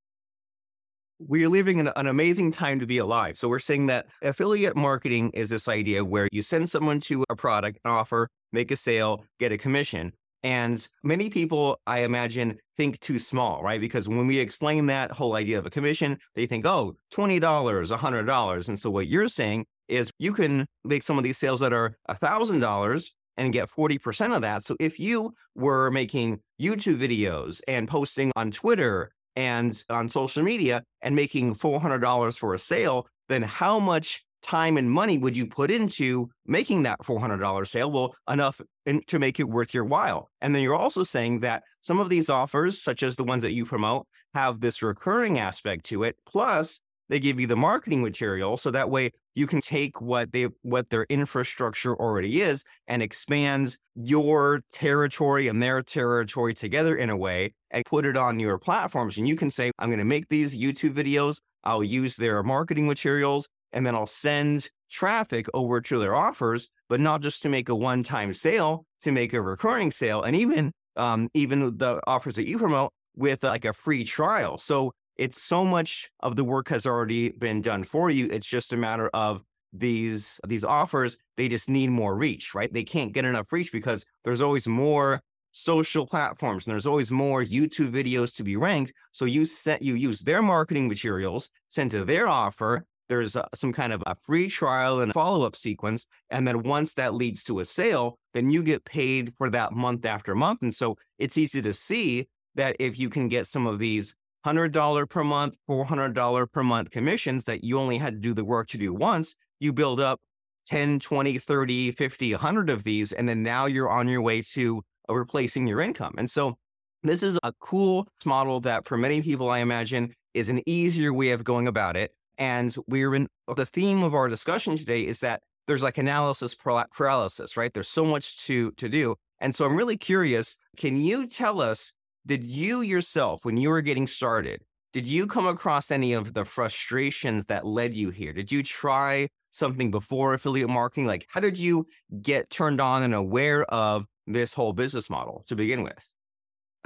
We're 1.19 1.49
living 1.49 1.79
in 1.79 1.87
an 1.95 2.07
amazing 2.07 2.51
time 2.51 2.79
to 2.79 2.85
be 2.85 2.99
alive. 2.99 3.37
So 3.37 3.47
we're 3.47 3.59
saying 3.59 3.87
that 3.87 4.07
affiliate 4.21 4.75
marketing 4.75 5.31
is 5.33 5.49
this 5.49 5.67
idea 5.67 6.05
where 6.05 6.27
you 6.31 6.41
send 6.41 6.69
someone 6.69 6.99
to 7.01 7.23
a 7.29 7.35
product, 7.35 7.79
an 7.85 7.91
offer, 7.91 8.29
make 8.51 8.71
a 8.71 8.75
sale, 8.75 9.23
get 9.39 9.51
a 9.51 9.57
commission. 9.57 10.13
And 10.43 10.87
many 11.03 11.29
people, 11.29 11.79
I 11.87 12.01
imagine, 12.01 12.59
think 12.77 12.99
too 12.99 13.19
small, 13.19 13.63
right? 13.63 13.81
Because 13.81 14.07
when 14.07 14.27
we 14.27 14.37
explain 14.37 14.85
that 14.85 15.11
whole 15.11 15.35
idea 15.35 15.57
of 15.57 15.65
a 15.65 15.69
commission, 15.69 16.19
they 16.35 16.45
think, 16.45 16.65
oh, 16.65 16.95
$20, 17.13 17.39
$100. 17.41 18.67
And 18.67 18.79
so 18.79 18.89
what 18.89 19.07
you're 19.07 19.27
saying 19.27 19.65
is 19.87 20.11
you 20.19 20.33
can 20.33 20.67
make 20.83 21.03
some 21.03 21.17
of 21.17 21.23
these 21.23 21.37
sales 21.37 21.59
that 21.61 21.73
are 21.73 21.97
$1,000 22.09 23.09
and 23.37 23.53
get 23.53 23.69
40% 23.69 24.35
of 24.35 24.41
that. 24.41 24.63
So 24.65 24.75
if 24.79 24.99
you 24.99 25.33
were 25.55 25.91
making 25.91 26.39
YouTube 26.61 26.99
videos 26.99 27.61
and 27.67 27.87
posting 27.87 28.31
on 28.35 28.51
Twitter 28.51 29.11
and 29.35 29.81
on 29.89 30.09
social 30.09 30.43
media 30.43 30.83
and 31.01 31.15
making 31.15 31.55
$400 31.55 32.37
for 32.37 32.53
a 32.53 32.59
sale, 32.59 33.07
then 33.29 33.43
how 33.43 33.79
much 33.79 34.23
time 34.41 34.77
and 34.77 34.89
money 34.89 35.17
would 35.17 35.35
you 35.35 35.47
put 35.47 35.71
into 35.71 36.29
making 36.45 36.83
that 36.83 36.99
$400 36.99 37.67
sale? 37.67 37.91
Well, 37.91 38.15
enough 38.29 38.61
in, 38.85 39.01
to 39.07 39.19
make 39.19 39.39
it 39.39 39.49
worth 39.49 39.73
your 39.73 39.85
while. 39.85 40.29
And 40.41 40.53
then 40.53 40.61
you're 40.61 40.75
also 40.75 41.03
saying 41.03 41.41
that 41.41 41.63
some 41.81 41.99
of 41.99 42.09
these 42.09 42.29
offers, 42.29 42.81
such 42.81 43.03
as 43.03 43.15
the 43.15 43.23
ones 43.23 43.43
that 43.43 43.53
you 43.53 43.65
promote, 43.65 44.07
have 44.33 44.59
this 44.61 44.81
recurring 44.81 45.39
aspect 45.39 45.85
to 45.85 46.03
it. 46.03 46.17
Plus, 46.27 46.79
they 47.09 47.19
give 47.19 47.39
you 47.39 47.47
the 47.47 47.55
marketing 47.55 48.01
material 48.01 48.57
so 48.57 48.71
that 48.71 48.89
way 48.89 49.11
you 49.35 49.47
can 49.47 49.61
take 49.61 50.01
what 50.01 50.31
they 50.31 50.47
what 50.61 50.89
their 50.89 51.05
infrastructure 51.09 51.95
already 51.95 52.41
is 52.41 52.63
and 52.87 53.01
expands 53.01 53.77
your 53.95 54.61
territory 54.71 55.47
and 55.47 55.61
their 55.61 55.81
territory 55.81 56.53
together 56.53 56.95
in 56.95 57.09
a 57.09 57.17
way 57.17 57.53
and 57.71 57.85
put 57.85 58.05
it 58.05 58.17
on 58.17 58.39
your 58.39 58.57
platforms 58.57 59.17
and 59.17 59.27
you 59.27 59.35
can 59.35 59.51
say 59.51 59.71
i'm 59.79 59.89
going 59.89 59.99
to 59.99 60.05
make 60.05 60.27
these 60.29 60.57
youtube 60.57 60.93
videos 60.93 61.39
i'll 61.63 61.83
use 61.83 62.15
their 62.15 62.43
marketing 62.43 62.87
materials 62.87 63.47
and 63.77 63.85
then 63.85 63.93
I'll 63.93 64.07
send 64.07 64.71
traffic 64.89 65.45
over 65.53 65.79
to 65.81 65.99
their 65.99 66.15
offers, 66.15 66.67
but 66.89 66.99
not 66.99 67.21
just 67.21 67.43
to 67.43 67.49
make 67.49 67.69
a 67.69 67.75
one-time 67.75 68.33
sale, 68.33 68.87
to 69.01 69.11
make 69.11 69.33
a 69.33 69.41
recurring 69.41 69.91
sale, 69.91 70.23
and 70.23 70.35
even 70.35 70.71
um, 70.95 71.29
even 71.35 71.77
the 71.77 72.01
offers 72.07 72.33
that 72.35 72.47
you 72.47 72.57
promote 72.57 72.91
with 73.15 73.43
like 73.43 73.65
a 73.65 73.73
free 73.73 74.03
trial. 74.03 74.57
So 74.57 74.93
it's 75.15 75.43
so 75.43 75.63
much 75.63 76.09
of 76.21 76.35
the 76.35 76.43
work 76.43 76.69
has 76.69 76.87
already 76.87 77.29
been 77.29 77.61
done 77.61 77.83
for 77.83 78.09
you. 78.09 78.27
It's 78.31 78.47
just 78.47 78.73
a 78.73 78.77
matter 78.77 79.11
of 79.13 79.43
these 79.71 80.39
these 80.47 80.63
offers. 80.63 81.19
They 81.35 81.47
just 81.47 81.69
need 81.69 81.91
more 81.91 82.15
reach, 82.15 82.55
right? 82.55 82.73
They 82.73 82.83
can't 82.83 83.13
get 83.13 83.25
enough 83.25 83.51
reach 83.51 83.71
because 83.71 84.07
there's 84.23 84.41
always 84.41 84.67
more 84.67 85.21
social 85.51 86.07
platforms 86.07 86.65
and 86.65 86.71
there's 86.71 86.87
always 86.87 87.11
more 87.11 87.43
YouTube 87.43 87.91
videos 87.91 88.35
to 88.37 88.43
be 88.43 88.55
ranked. 88.55 88.91
So 89.11 89.25
you 89.25 89.45
set 89.45 89.83
you 89.83 89.93
use 89.93 90.21
their 90.21 90.41
marketing 90.41 90.87
materials, 90.87 91.51
send 91.67 91.91
to 91.91 92.03
their 92.05 92.27
offer, 92.27 92.85
there's 93.09 93.35
a, 93.35 93.47
some 93.55 93.73
kind 93.73 93.93
of 93.93 94.03
a 94.05 94.15
free 94.23 94.49
trial 94.49 94.99
and 94.99 95.13
follow 95.13 95.45
up 95.45 95.55
sequence. 95.55 96.07
And 96.29 96.47
then 96.47 96.63
once 96.63 96.93
that 96.95 97.13
leads 97.13 97.43
to 97.45 97.59
a 97.59 97.65
sale, 97.65 98.17
then 98.33 98.49
you 98.49 98.63
get 98.63 98.85
paid 98.85 99.33
for 99.37 99.49
that 99.49 99.73
month 99.73 100.05
after 100.05 100.35
month. 100.35 100.61
And 100.61 100.75
so 100.75 100.97
it's 101.17 101.37
easy 101.37 101.61
to 101.61 101.73
see 101.73 102.27
that 102.55 102.75
if 102.79 102.99
you 102.99 103.09
can 103.09 103.27
get 103.27 103.47
some 103.47 103.67
of 103.67 103.79
these 103.79 104.15
$100 104.45 105.09
per 105.09 105.23
month, 105.23 105.57
$400 105.69 106.51
per 106.51 106.63
month 106.63 106.91
commissions 106.91 107.45
that 107.45 107.63
you 107.63 107.79
only 107.79 107.97
had 107.97 108.13
to 108.13 108.19
do 108.19 108.33
the 108.33 108.45
work 108.45 108.67
to 108.69 108.77
do 108.77 108.93
once, 108.93 109.35
you 109.59 109.73
build 109.73 109.99
up 109.99 110.19
10, 110.67 110.99
20, 110.99 111.37
30, 111.37 111.91
50, 111.91 112.31
100 112.33 112.69
of 112.69 112.83
these, 112.83 113.11
and 113.13 113.27
then 113.27 113.41
now 113.41 113.65
you're 113.65 113.89
on 113.89 114.07
your 114.07 114.21
way 114.21 114.41
to 114.41 114.81
uh, 115.09 115.13
replacing 115.13 115.67
your 115.67 115.79
income. 115.79 116.13
And 116.17 116.29
so 116.29 116.57
this 117.03 117.23
is 117.23 117.39
a 117.43 117.53
cool 117.59 118.07
model 118.25 118.59
that 118.61 118.87
for 118.87 118.97
many 118.97 119.21
people, 119.21 119.49
I 119.49 119.59
imagine, 119.59 120.13
is 120.33 120.49
an 120.49 120.61
easier 120.65 121.13
way 121.13 121.31
of 121.31 121.43
going 121.43 121.67
about 121.67 121.95
it. 121.95 122.11
And 122.37 122.75
we're 122.87 123.15
in 123.15 123.27
the 123.55 123.65
theme 123.65 124.03
of 124.03 124.13
our 124.13 124.27
discussion 124.27 124.77
today 124.77 125.05
is 125.05 125.19
that 125.21 125.41
there's 125.67 125.83
like 125.83 125.97
analysis 125.97 126.55
paralysis, 126.55 127.57
right? 127.57 127.73
There's 127.73 127.89
so 127.89 128.05
much 128.05 128.45
to 128.45 128.71
to 128.71 128.89
do. 128.89 129.15
And 129.39 129.53
so 129.53 129.65
I'm 129.65 129.75
really 129.75 129.97
curious, 129.97 130.57
can 130.77 130.97
you 130.97 131.27
tell 131.27 131.61
us 131.61 131.93
did 132.25 132.45
you 132.45 132.81
yourself 132.81 133.45
when 133.45 133.57
you 133.57 133.69
were 133.69 133.81
getting 133.81 134.07
started, 134.07 134.63
did 134.93 135.07
you 135.07 135.27
come 135.27 135.47
across 135.47 135.91
any 135.91 136.13
of 136.13 136.33
the 136.33 136.45
frustrations 136.45 137.45
that 137.45 137.65
led 137.65 137.95
you 137.95 138.09
here? 138.09 138.33
Did 138.33 138.51
you 138.51 138.63
try 138.63 139.29
something 139.51 139.91
before 139.91 140.33
affiliate 140.33 140.69
marketing? 140.69 141.05
Like 141.05 141.25
how 141.29 141.39
did 141.39 141.57
you 141.57 141.87
get 142.21 142.49
turned 142.49 142.81
on 142.81 143.03
and 143.03 143.13
aware 143.13 143.63
of 143.65 144.05
this 144.25 144.53
whole 144.53 144.73
business 144.73 145.09
model 145.09 145.43
to 145.47 145.55
begin 145.55 145.83
with? 145.83 146.13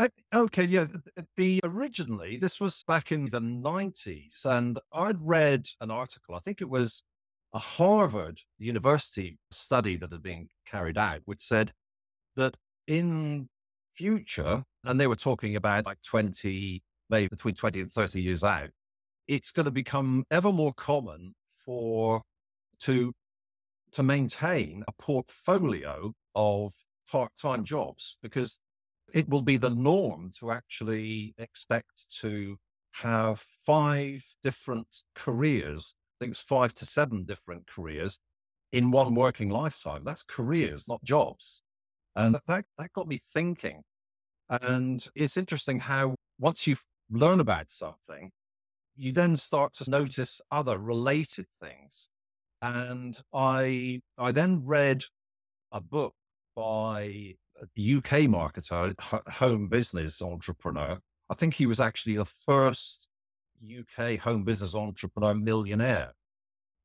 Uh, 0.01 0.07
okay, 0.33 0.63
yeah. 0.63 0.87
The 1.37 1.61
originally 1.63 2.37
this 2.37 2.59
was 2.59 2.83
back 2.87 3.11
in 3.11 3.29
the 3.29 3.39
nineties, 3.39 4.43
and 4.49 4.79
I'd 4.91 5.19
read 5.21 5.67
an 5.79 5.91
article. 5.91 6.33
I 6.33 6.39
think 6.39 6.59
it 6.59 6.69
was 6.69 7.03
a 7.53 7.59
Harvard 7.59 8.41
University 8.57 9.37
study 9.51 9.97
that 9.97 10.11
had 10.11 10.23
been 10.23 10.49
carried 10.65 10.97
out, 10.97 11.21
which 11.25 11.41
said 11.41 11.71
that 12.35 12.57
in 12.87 13.49
future, 13.93 14.63
and 14.85 14.99
they 14.99 15.05
were 15.05 15.15
talking 15.15 15.55
about 15.55 15.85
like 15.85 16.01
20, 16.01 16.81
maybe 17.09 17.27
between 17.27 17.53
20 17.53 17.81
and 17.81 17.91
30 17.91 18.21
years 18.21 18.43
out, 18.43 18.69
it's 19.27 19.51
going 19.51 19.65
to 19.65 19.71
become 19.71 20.25
ever 20.31 20.51
more 20.51 20.73
common 20.73 21.35
for 21.63 22.23
to 22.79 23.13
to 23.91 24.01
maintain 24.01 24.83
a 24.87 24.91
portfolio 24.93 26.13
of 26.33 26.73
part-time 27.07 27.63
jobs 27.65 28.17
because 28.23 28.59
it 29.13 29.29
will 29.29 29.41
be 29.41 29.57
the 29.57 29.69
norm 29.69 30.31
to 30.39 30.51
actually 30.51 31.33
expect 31.37 32.11
to 32.19 32.57
have 32.93 33.39
five 33.39 34.25
different 34.43 35.03
careers 35.15 35.95
I 36.21 36.25
think 36.25 36.33
it's 36.33 36.41
five 36.41 36.75
to 36.75 36.85
seven 36.85 37.23
different 37.23 37.65
careers 37.65 38.19
in 38.71 38.91
one 38.91 39.15
working 39.15 39.49
lifetime. 39.49 40.03
That's 40.05 40.21
careers, 40.21 40.87
not 40.87 41.03
jobs. 41.03 41.63
And 42.15 42.35
that, 42.47 42.65
that 42.77 42.93
got 42.93 43.07
me 43.07 43.17
thinking. 43.17 43.81
And 44.47 45.03
it's 45.15 45.35
interesting 45.35 45.79
how 45.79 46.13
once 46.37 46.67
you 46.67 46.75
learn 47.09 47.39
about 47.39 47.71
something, 47.71 48.29
you 48.95 49.11
then 49.11 49.35
start 49.35 49.73
to 49.73 49.89
notice 49.89 50.41
other 50.51 50.77
related 50.77 51.47
things. 51.49 52.09
And 52.61 53.19
I, 53.33 54.01
I 54.15 54.31
then 54.31 54.61
read 54.63 55.05
a 55.71 55.81
book 55.81 56.13
by 56.55 57.33
UK 57.61 58.27
marketer, 58.27 58.99
home 59.29 59.67
business 59.67 60.21
entrepreneur. 60.21 60.99
I 61.29 61.35
think 61.35 61.53
he 61.53 61.65
was 61.65 61.79
actually 61.79 62.15
the 62.15 62.25
first 62.25 63.07
UK 63.63 64.19
home 64.19 64.43
business 64.43 64.75
entrepreneur 64.75 65.33
millionaire. 65.33 66.13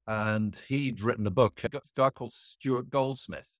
And 0.06 0.58
he'd 0.68 1.00
written 1.00 1.26
a 1.26 1.30
book, 1.30 1.60
a 1.64 1.80
guy 1.96 2.10
called 2.10 2.32
Stuart 2.32 2.90
Goldsmith. 2.90 3.58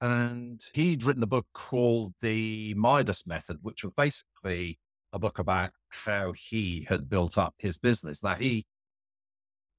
And 0.00 0.62
he'd 0.72 1.02
written 1.04 1.22
a 1.22 1.26
book 1.26 1.46
called 1.52 2.14
The 2.20 2.74
Midas 2.74 3.26
Method, 3.26 3.58
which 3.62 3.84
was 3.84 3.92
basically 3.96 4.78
a 5.12 5.18
book 5.18 5.38
about 5.38 5.70
how 5.88 6.32
he 6.32 6.86
had 6.88 7.08
built 7.08 7.36
up 7.36 7.54
his 7.58 7.78
business. 7.78 8.22
Now 8.22 8.34
he 8.34 8.66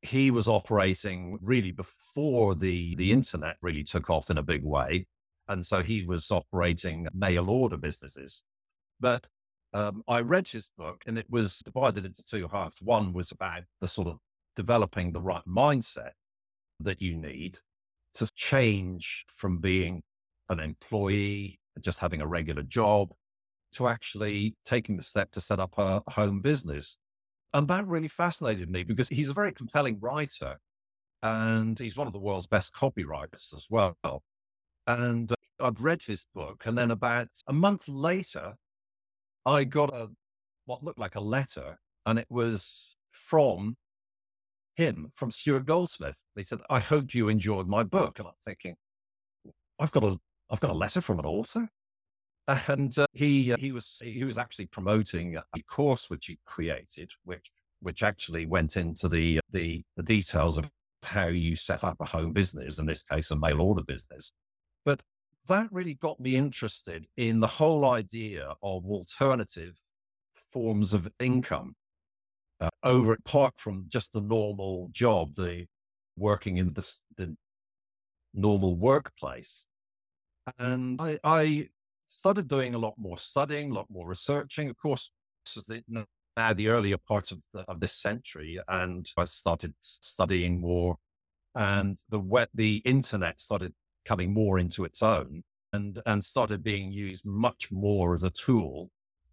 he 0.02 0.30
was 0.30 0.48
operating 0.48 1.40
really 1.42 1.72
before 1.72 2.56
the 2.56 2.96
the 2.96 3.12
internet 3.12 3.58
really 3.62 3.84
took 3.84 4.10
off 4.10 4.30
in 4.30 4.38
a 4.38 4.44
big 4.44 4.64
way. 4.64 5.08
And 5.48 5.66
so 5.66 5.82
he 5.82 6.04
was 6.04 6.30
operating 6.32 7.08
mail 7.14 7.50
order 7.50 7.78
businesses. 7.78 8.44
But 9.00 9.28
um, 9.74 10.04
I 10.08 10.22
read 10.22 10.48
his 10.48 10.72
book 10.78 11.04
and 11.06 11.18
it 11.18 11.28
was 11.30 11.60
divided 11.60 12.06
into 12.06 12.24
two 12.24 12.48
halves. 12.52 12.82
One 12.82 13.14
was 13.14 13.32
about 13.32 13.64
the 13.82 13.88
sort 13.88 14.08
of 14.08 14.18
developing 14.56 15.12
the 15.12 15.22
right 15.22 15.44
mindset 15.48 16.12
that 16.80 17.02
you 17.02 17.16
need 17.16 17.60
to 18.16 18.32
change 18.36 19.26
from 19.28 19.60
being 19.60 20.02
an 20.50 20.60
employee, 20.60 21.60
just 21.80 22.00
having 22.00 22.22
a 22.22 22.28
regular 22.28 22.64
job, 22.64 23.14
to 23.74 23.88
actually 23.88 24.56
taking 24.66 24.98
the 24.98 25.04
step 25.04 25.32
to 25.32 25.42
set 25.42 25.60
up 25.60 25.74
a 25.78 26.02
home 26.12 26.42
business. 26.42 26.98
And 27.54 27.68
that 27.68 27.86
really 27.88 28.08
fascinated 28.08 28.70
me 28.70 28.84
because 28.84 29.10
he's 29.10 29.30
a 29.30 29.34
very 29.34 29.52
compelling 29.52 30.00
writer 30.00 30.58
and 31.22 31.78
he's 31.78 31.98
one 31.98 32.08
of 32.08 32.14
the 32.14 32.20
world's 32.20 32.48
best 32.48 32.74
copywriters 32.74 33.54
as 33.54 33.68
well. 33.70 33.98
And 34.86 35.32
I'd 35.60 35.82
read 35.82 36.04
his 36.04 36.26
book. 36.34 36.64
And 36.66 36.78
then 36.78 36.92
about 36.92 37.30
a 37.48 37.54
month 37.54 37.88
later, 37.88 38.56
I 39.46 39.64
got 39.64 39.94
a 39.94 40.10
what 40.66 40.84
looked 40.84 41.00
like 41.00 41.16
a 41.16 41.22
letter, 41.22 41.80
and 42.06 42.20
it 42.20 42.28
was 42.30 42.98
from 43.12 43.78
him, 44.76 45.12
from 45.16 45.32
Stuart 45.32 45.66
Goldsmith. 45.66 46.24
He 46.36 46.44
said, 46.44 46.60
"I 46.70 46.80
hope 46.80 47.14
you 47.16 47.30
enjoyed 47.30 47.68
my 47.68 47.84
book." 47.84 48.20
And 48.20 48.28
I'm 48.28 48.34
thinking, 48.44 48.76
I've 49.80 49.92
got 49.92 50.04
a 50.04 50.20
I've 50.50 50.60
got 50.60 50.72
a 50.72 50.74
letter 50.74 51.02
from 51.02 51.20
an 51.20 51.26
author, 51.26 51.70
and 52.68 52.98
uh, 52.98 53.08
he 53.14 53.54
uh, 53.54 53.58
he 53.58 53.72
was 53.72 54.02
he 54.04 54.24
was 54.24 54.38
actually 54.38 54.68
promoting 54.68 55.38
a 55.38 55.64
course 55.64 56.10
which 56.10 56.28
he 56.28 56.40
created, 56.46 57.12
which 57.24 57.52
which 57.80 58.04
actually 58.04 58.46
went 58.46 58.78
into 58.78 59.08
the 59.08 59.40
the 59.52 59.84
the 59.96 60.04
details 60.04 60.58
of 60.58 60.70
how 61.04 61.28
you 61.28 61.56
set 61.56 61.84
up 61.84 61.98
a 62.00 62.06
home 62.06 62.34
business, 62.34 62.80
in 62.80 62.86
this 62.86 63.04
case, 63.04 63.32
a 63.32 63.36
mail 63.36 63.62
order 63.62 63.84
business. 63.84 64.34
That 65.48 65.70
really 65.72 65.94
got 65.94 66.20
me 66.20 66.36
interested 66.36 67.08
in 67.16 67.40
the 67.40 67.48
whole 67.48 67.86
idea 67.86 68.54
of 68.62 68.86
alternative 68.86 69.82
forms 70.52 70.94
of 70.94 71.10
income 71.20 71.76
uh, 72.60 72.70
over 72.84 73.14
apart 73.14 73.54
from 73.58 73.86
just 73.88 74.14
the 74.14 74.22
normal 74.22 74.90
job, 74.92 75.36
the 75.36 75.68
working 76.18 76.58
in 76.58 76.74
the, 76.74 76.96
the 77.18 77.36
normal 78.34 78.76
workplace. 78.76 79.68
And 80.58 81.00
I, 81.02 81.20
I, 81.24 81.70
started 82.10 82.48
doing 82.48 82.74
a 82.74 82.78
lot 82.78 82.94
more 82.98 83.18
studying, 83.18 83.70
a 83.70 83.74
lot 83.74 83.88
more 83.90 84.08
researching. 84.08 84.70
Of 84.70 84.78
course, 84.78 85.12
this 85.46 85.58
was 85.58 85.66
the, 85.66 85.84
now 86.38 86.54
the 86.54 86.70
earlier 86.70 86.98
part 86.98 87.34
of, 87.34 87.44
the, 87.54 87.60
of 87.68 87.82
this 87.82 87.94
century, 87.94 88.60
and 88.68 89.06
I 89.18 89.26
started 89.26 89.74
studying 89.82 90.62
more, 90.62 90.98
and 91.54 91.98
the 92.10 92.20
web, 92.20 92.48
the 92.54 92.78
internet 92.86 93.42
started 93.42 93.74
coming 94.08 94.34
more 94.34 94.58
into 94.58 94.86
its 94.86 95.04
own 95.04 95.44
and, 95.74 96.02
and 96.06 96.24
started 96.24 96.64
being 96.64 96.92
used 96.92 97.26
much 97.26 97.72
more 97.72 98.14
as 98.14 98.24
a 98.24 98.30
tool 98.30 98.90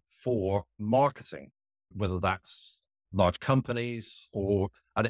for 0.09 0.65
marketing, 0.77 1.51
whether 1.95 2.19
that's 2.19 2.81
large 3.13 3.39
companies 3.39 4.27
or, 4.33 4.67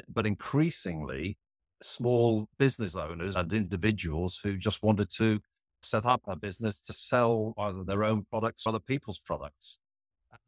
but 0.08 0.26
increasingly 0.26 1.36
small 1.82 2.48
business 2.58 2.94
owners 2.94 3.34
and 3.36 3.52
individuals 3.52 4.40
who 4.42 4.56
just 4.56 4.82
wanted 4.82 5.10
to 5.10 5.40
set 5.82 6.06
up 6.06 6.22
a 6.28 6.36
business 6.36 6.80
to 6.80 6.92
sell 6.92 7.52
either 7.58 7.82
their 7.82 8.04
own 8.04 8.24
products 8.30 8.64
or 8.64 8.70
other 8.70 8.78
people's 8.78 9.18
products. 9.18 9.80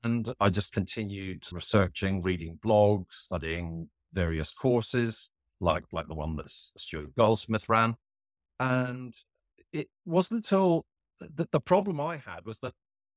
And 0.05 0.33
I 0.39 0.51
just 0.51 0.73
continued 0.73 1.45
researching, 1.53 2.23
reading 2.23 2.59
blogs, 2.65 3.15
studying 3.15 3.89
various 4.13 4.53
courses, 4.53 5.31
like, 5.61 5.85
like 5.93 6.07
the 6.07 6.15
one 6.15 6.37
that 6.37 6.49
Stuart 6.49 7.17
Goldsmith 7.17 7.69
ran. 7.69 7.97
And 8.59 9.15
it 9.73 9.89
wasn't 10.05 10.39
until 10.39 10.85
the, 11.21 11.49
the 11.51 11.61
problem 11.61 12.01
I 12.01 12.17
had 12.17 12.45
was 12.45 12.59
that 12.61 12.75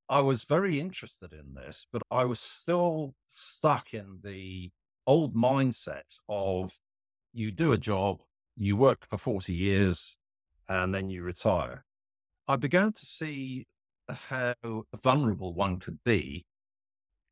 I 0.09 0.19
was 0.19 0.43
very 0.43 0.79
interested 0.79 1.31
in 1.31 1.53
this, 1.53 1.87
but 1.91 2.01
I 2.11 2.25
was 2.25 2.39
still 2.39 3.13
stuck 3.27 3.93
in 3.93 4.19
the 4.23 4.71
old 5.07 5.35
mindset 5.35 6.19
of 6.27 6.77
you 7.33 7.51
do 7.51 7.71
a 7.71 7.77
job, 7.77 8.19
you 8.57 8.75
work 8.75 9.07
for 9.09 9.17
40 9.17 9.53
years, 9.53 10.17
and 10.67 10.93
then 10.93 11.09
you 11.09 11.23
retire. 11.23 11.85
I 12.47 12.57
began 12.57 12.91
to 12.91 13.05
see 13.05 13.65
how 14.09 14.53
vulnerable 15.01 15.53
one 15.53 15.79
could 15.79 15.99
be 16.03 16.45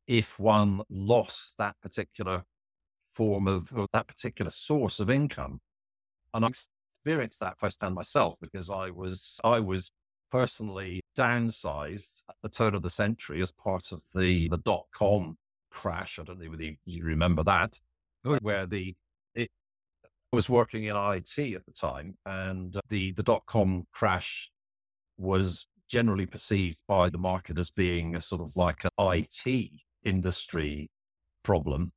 if 0.06 0.40
one 0.40 0.80
lost 0.88 1.58
that 1.58 1.76
particular 1.82 2.44
form 3.02 3.46
of 3.46 3.70
that 3.92 4.06
particular 4.06 4.50
source 4.50 5.00
of 5.00 5.10
income. 5.10 5.60
And 6.32 6.44
I 6.44 6.50
experienced 7.00 7.40
that 7.40 7.58
firsthand 7.58 7.94
myself 7.94 8.36
because 8.40 8.68
I 8.70 8.90
was 8.90 9.40
I 9.42 9.60
was 9.60 9.90
personally 10.30 11.00
downsized 11.18 12.22
at 12.28 12.36
the 12.42 12.48
turn 12.48 12.74
of 12.74 12.82
the 12.82 12.90
century 12.90 13.40
as 13.40 13.50
part 13.50 13.92
of 13.92 14.02
the 14.14 14.48
the 14.48 14.58
dot 14.58 14.86
com 14.94 15.36
crash. 15.70 16.18
I 16.18 16.24
don't 16.24 16.40
know 16.40 16.50
whether 16.50 16.70
you 16.84 17.04
remember 17.04 17.42
that, 17.44 17.80
where 18.22 18.66
the 18.66 18.94
it 19.34 19.48
I 20.32 20.36
was 20.36 20.48
working 20.48 20.84
in 20.84 20.96
IT 20.96 21.38
at 21.38 21.64
the 21.64 21.72
time, 21.72 22.16
and 22.26 22.76
the 22.88 23.12
the 23.12 23.22
dot 23.22 23.42
com 23.46 23.86
crash 23.92 24.50
was 25.16 25.66
generally 25.88 26.26
perceived 26.26 26.80
by 26.86 27.08
the 27.10 27.18
market 27.18 27.58
as 27.58 27.70
being 27.70 28.14
a 28.14 28.20
sort 28.20 28.40
of 28.42 28.56
like 28.56 28.84
an 28.84 28.90
IT 28.98 29.70
industry 30.04 30.88
problem. 31.42 31.92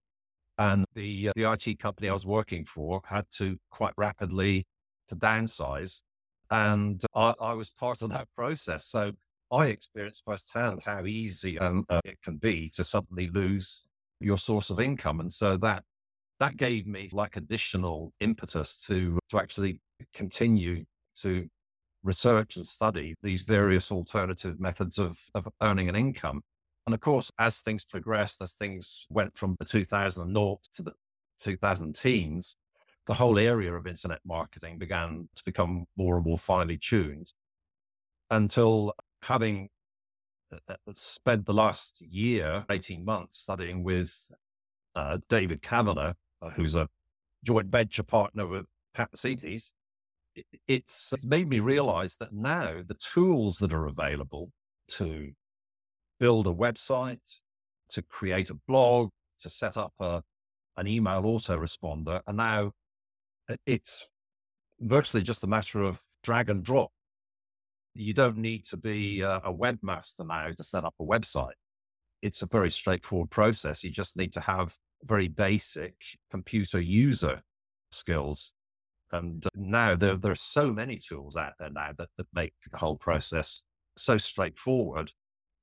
And 0.58 0.86
the, 0.94 1.30
uh, 1.30 1.32
the 1.36 1.52
IT 1.52 1.80
company 1.80 2.10
I 2.10 2.14
was 2.14 2.26
working 2.26 2.64
for 2.66 3.02
had 3.06 3.26
to 3.38 3.58
quite 3.72 3.94
rapidly 3.98 4.66
to 5.14 5.26
downsize. 5.26 6.02
And 6.50 7.02
I, 7.16 7.34
I 7.40 7.54
was 7.54 7.70
part 7.70 8.02
of 8.02 8.10
that 8.12 8.28
process. 8.36 8.86
So 8.86 9.14
I 9.52 9.68
experienced 9.68 10.24
firsthand 10.26 10.82
how 10.86 11.06
easy 11.06 11.60
um, 11.60 11.86
uh, 11.90 12.02
it 12.06 12.20
can 12.24 12.38
be 12.38 12.70
to 12.76 12.84
suddenly 12.84 13.30
lose 13.30 13.86
your 14.20 14.38
source 14.38 14.70
of 14.70 14.80
income. 14.80 15.20
And 15.20 15.32
so 15.32 15.58
that 15.58 15.84
that 16.40 16.58
gave 16.58 16.88
me 16.88 17.10
like 17.12 17.36
additional 17.36 18.14
impetus 18.20 18.78
to 18.88 19.20
to 19.30 19.40
actually 19.40 19.80
continue 20.14 20.86
to 21.22 21.48
research 22.04 22.56
and 22.56 22.66
study 22.66 23.16
these 23.24 23.44
various 23.44 23.92
alternative 23.92 24.60
methods 24.60 24.98
of, 24.98 25.18
of 25.36 25.48
earning 25.62 25.88
an 25.90 25.96
income. 25.96 26.42
And 26.86 26.94
of 26.94 27.00
course, 27.00 27.32
as 27.40 27.62
things 27.62 27.86
progressed, 27.86 28.42
as 28.42 28.54
things 28.54 29.06
went 29.10 29.38
from 29.38 29.56
the 29.58 29.66
2000 29.66 30.34
to 30.34 30.84
the 30.84 30.92
2000 31.40 31.96
teens, 31.96 32.56
the 33.06 33.16
whole 33.16 33.38
area 33.38 33.74
of 33.74 33.86
internet 33.86 34.20
marketing 34.26 34.78
began 34.78 35.28
to 35.36 35.44
become 35.44 35.86
more 35.98 36.16
and 36.18 36.26
more 36.26 36.38
finely 36.38 36.78
tuned 36.78 37.34
until 38.30 38.94
having 39.24 39.70
uh, 40.52 40.58
uh, 40.70 40.76
spent 40.94 41.46
the 41.46 41.54
last 41.54 42.02
year, 42.02 42.66
18 42.70 43.04
months 43.04 43.40
studying 43.40 43.84
with 43.84 44.32
uh, 44.96 45.18
David 45.30 45.62
Kavanagh, 45.62 46.14
uh, 46.42 46.50
who's 46.52 46.76
a 46.76 46.88
joint 47.44 47.68
venture 47.68 48.04
partner 48.04 48.48
with 48.48 48.66
Pat 48.94 49.12
Mesiti, 49.12 49.74
it's 50.68 51.14
made 51.24 51.48
me 51.48 51.60
realize 51.60 52.18
that 52.18 52.34
now 52.34 52.82
the 52.86 52.96
tools 52.96 53.58
that 53.58 53.74
are 53.74 53.86
available 53.86 54.52
to 54.88 55.32
build 56.20 56.48
a 56.48 56.52
website, 56.52 57.40
to 57.90 58.02
create 58.02 58.50
a 58.50 58.56
blog, 58.68 59.10
to 59.40 59.50
set 59.50 59.78
up 59.78 59.94
a, 60.00 60.24
an 60.78 60.88
email 60.88 61.22
autoresponder 61.24 62.22
are 62.26 62.34
now 62.34 62.72
Uh, 63.50 63.56
it's 63.66 64.08
virtually 64.80 65.24
just 65.24 65.44
a 65.44 65.48
matter 65.48 65.82
of 65.82 66.00
drag 66.24 66.50
and 66.50 66.64
drop. 66.64 66.92
You 67.94 68.14
don't 68.14 68.38
need 68.38 68.66
to 68.66 68.78
be 68.78 69.22
a, 69.22 69.40
webmaster 69.46 70.26
now 70.26 70.50
to 70.50 70.64
set 70.64 70.84
up 70.84 70.96
a 71.00 71.04
website. 71.04 71.54
It's 72.22 72.42
a 72.42 72.48
very 72.48 72.72
straightforward 72.72 73.30
process. 73.30 73.84
You 73.84 73.92
just 73.92 74.18
need 74.18 74.34
to 74.34 74.40
have 74.40 74.76
very 75.04 75.28
basic 75.28 75.94
computer 76.32 76.80
user 76.80 77.42
skills. 77.92 78.54
And 79.12 79.46
uh, 79.46 79.50
now 79.56 79.96
there, 79.96 80.16
there 80.16 80.32
are 80.32 80.36
so 80.36 80.74
many 80.74 80.98
tools 80.98 81.38
out 81.38 81.54
there 81.60 81.70
now 81.70 81.92
that, 81.98 82.10
that 82.18 82.28
make 82.34 82.54
the 82.72 82.78
whole 82.78 82.98
process 82.98 83.64
so 83.96 84.18
straightforward 84.18 85.12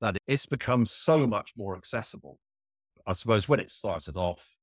that 0.00 0.16
it's 0.28 0.46
become 0.46 0.86
so 0.86 1.26
much 1.26 1.52
more 1.56 1.76
accessible. 1.76 2.38
I 3.06 3.12
suppose 3.14 3.48
when 3.48 3.60
it 3.60 3.70
started 3.70 4.16
off, 4.16 4.56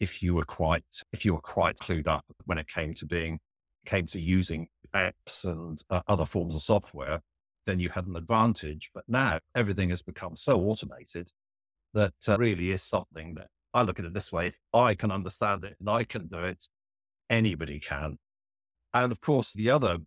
if 0.00 0.22
you 0.22 0.34
were 0.34 0.44
quite 0.44 0.84
if 1.12 1.24
you 1.24 1.34
were 1.34 1.40
quite 1.40 1.76
clued 1.76 2.06
up 2.06 2.24
when 2.44 2.58
it 2.58 2.68
came 2.68 2.94
to 2.94 3.06
being 3.06 3.38
came 3.86 4.06
to 4.06 4.20
using 4.20 4.68
apps 4.94 5.44
and 5.44 5.82
uh, 5.90 6.00
other 6.08 6.24
forms 6.24 6.54
of 6.54 6.62
software, 6.62 7.20
then 7.66 7.80
you 7.80 7.90
had 7.90 8.06
an 8.06 8.16
advantage. 8.16 8.90
But 8.94 9.04
now 9.08 9.40
everything 9.54 9.90
has 9.90 10.02
become 10.02 10.36
so 10.36 10.60
automated 10.60 11.30
that 11.92 12.14
uh, 12.28 12.38
really 12.38 12.70
is 12.70 12.82
something 12.82 13.34
that 13.34 13.48
I 13.72 13.82
look 13.82 13.98
at 13.98 14.04
it 14.04 14.14
this 14.14 14.32
way: 14.32 14.52
I 14.72 14.94
can 14.94 15.10
understand 15.10 15.64
it 15.64 15.76
and 15.80 15.88
I 15.88 16.04
can 16.04 16.26
do 16.28 16.38
it, 16.38 16.68
anybody 17.30 17.80
can. 17.80 18.18
And 18.92 19.10
of 19.10 19.20
course, 19.20 19.52
the 19.52 19.70
other 19.70 19.98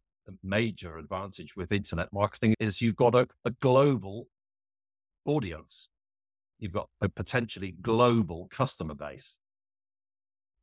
major 0.43 0.97
advantage 0.97 1.55
with 1.55 1.71
internet 1.71 2.11
marketing 2.11 2.55
is 2.59 2.81
you've 2.81 2.95
got 2.95 3.15
a, 3.15 3.27
a 3.45 3.51
global 3.51 4.27
audience. 5.25 5.89
You've 6.59 6.73
got 6.73 6.89
a 7.01 7.09
potentially 7.09 7.75
global 7.81 8.47
customer 8.49 8.95
base. 8.95 9.39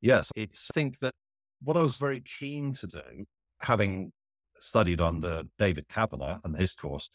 Yes, 0.04 0.30
it's 0.36 0.70
I 0.70 0.74
think 0.74 0.98
that 0.98 1.14
what 1.62 1.78
I 1.78 1.80
was 1.80 1.96
very 1.96 2.20
keen 2.20 2.74
to 2.74 2.86
do, 2.86 3.24
having 3.60 4.12
studied 4.58 5.00
under 5.00 5.44
David 5.58 5.88
Kavanagh 5.88 6.40
and 6.44 6.58
his 6.58 6.74
course, 6.74 7.08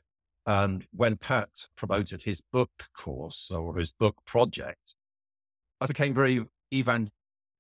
and 0.47 0.87
when 0.91 1.17
Pat 1.17 1.67
promoted 1.77 2.23
his 2.23 2.41
book 2.41 2.71
course 2.97 3.51
or 3.51 3.77
his 3.77 3.91
book 3.91 4.15
project, 4.25 4.95
I 5.79 5.85
became 5.85 6.15
very 6.15 6.43
evan- 6.73 7.11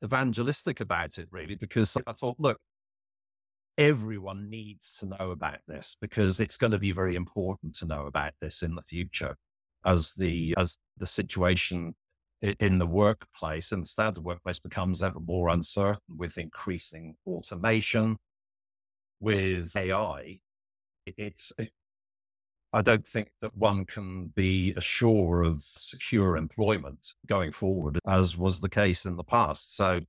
evangelistic 0.03 0.79
about 0.79 1.19
it, 1.19 1.27
really, 1.29 1.53
because 1.53 1.95
I 2.07 2.13
thought, 2.13 2.37
look, 2.39 2.57
everyone 3.77 4.49
needs 4.49 4.93
to 4.93 5.05
know 5.05 5.29
about 5.29 5.59
this 5.67 5.95
because 6.01 6.39
it's 6.39 6.57
going 6.57 6.71
to 6.71 6.79
be 6.79 6.91
very 6.91 7.13
important 7.15 7.75
to 7.75 7.85
know 7.85 8.07
about 8.07 8.33
this 8.41 8.63
in 8.63 8.73
the 8.73 8.81
future 8.81 9.35
as 9.85 10.15
the 10.15 10.55
as 10.57 10.79
the 10.97 11.05
situation 11.05 11.93
in 12.41 12.79
the 12.79 12.85
workplace 12.87 13.71
and 13.71 13.85
the 13.85 14.21
workplace 14.21 14.59
becomes 14.59 15.03
ever 15.03 15.19
more 15.19 15.49
uncertain 15.49 15.99
with 16.15 16.37
increasing 16.37 17.15
automation, 17.27 18.17
with 19.19 19.75
AI. 19.75 20.39
It's, 21.05 21.51
eh, 21.59 21.67
I 22.71 22.81
don't 22.81 23.05
think 23.05 23.31
that 23.41 23.57
one 23.57 23.85
can 23.85 24.27
be 24.27 24.73
assured 24.77 25.45
of 25.45 25.61
secure 25.61 26.37
employment 26.37 27.13
going 27.27 27.51
forward, 27.51 27.99
as 28.07 28.37
was 28.37 28.59
the 28.59 28.69
case 28.69 29.05
in 29.05 29.17
the 29.17 29.23
past. 29.23 29.75
So 29.75 29.95
I 29.95 30.01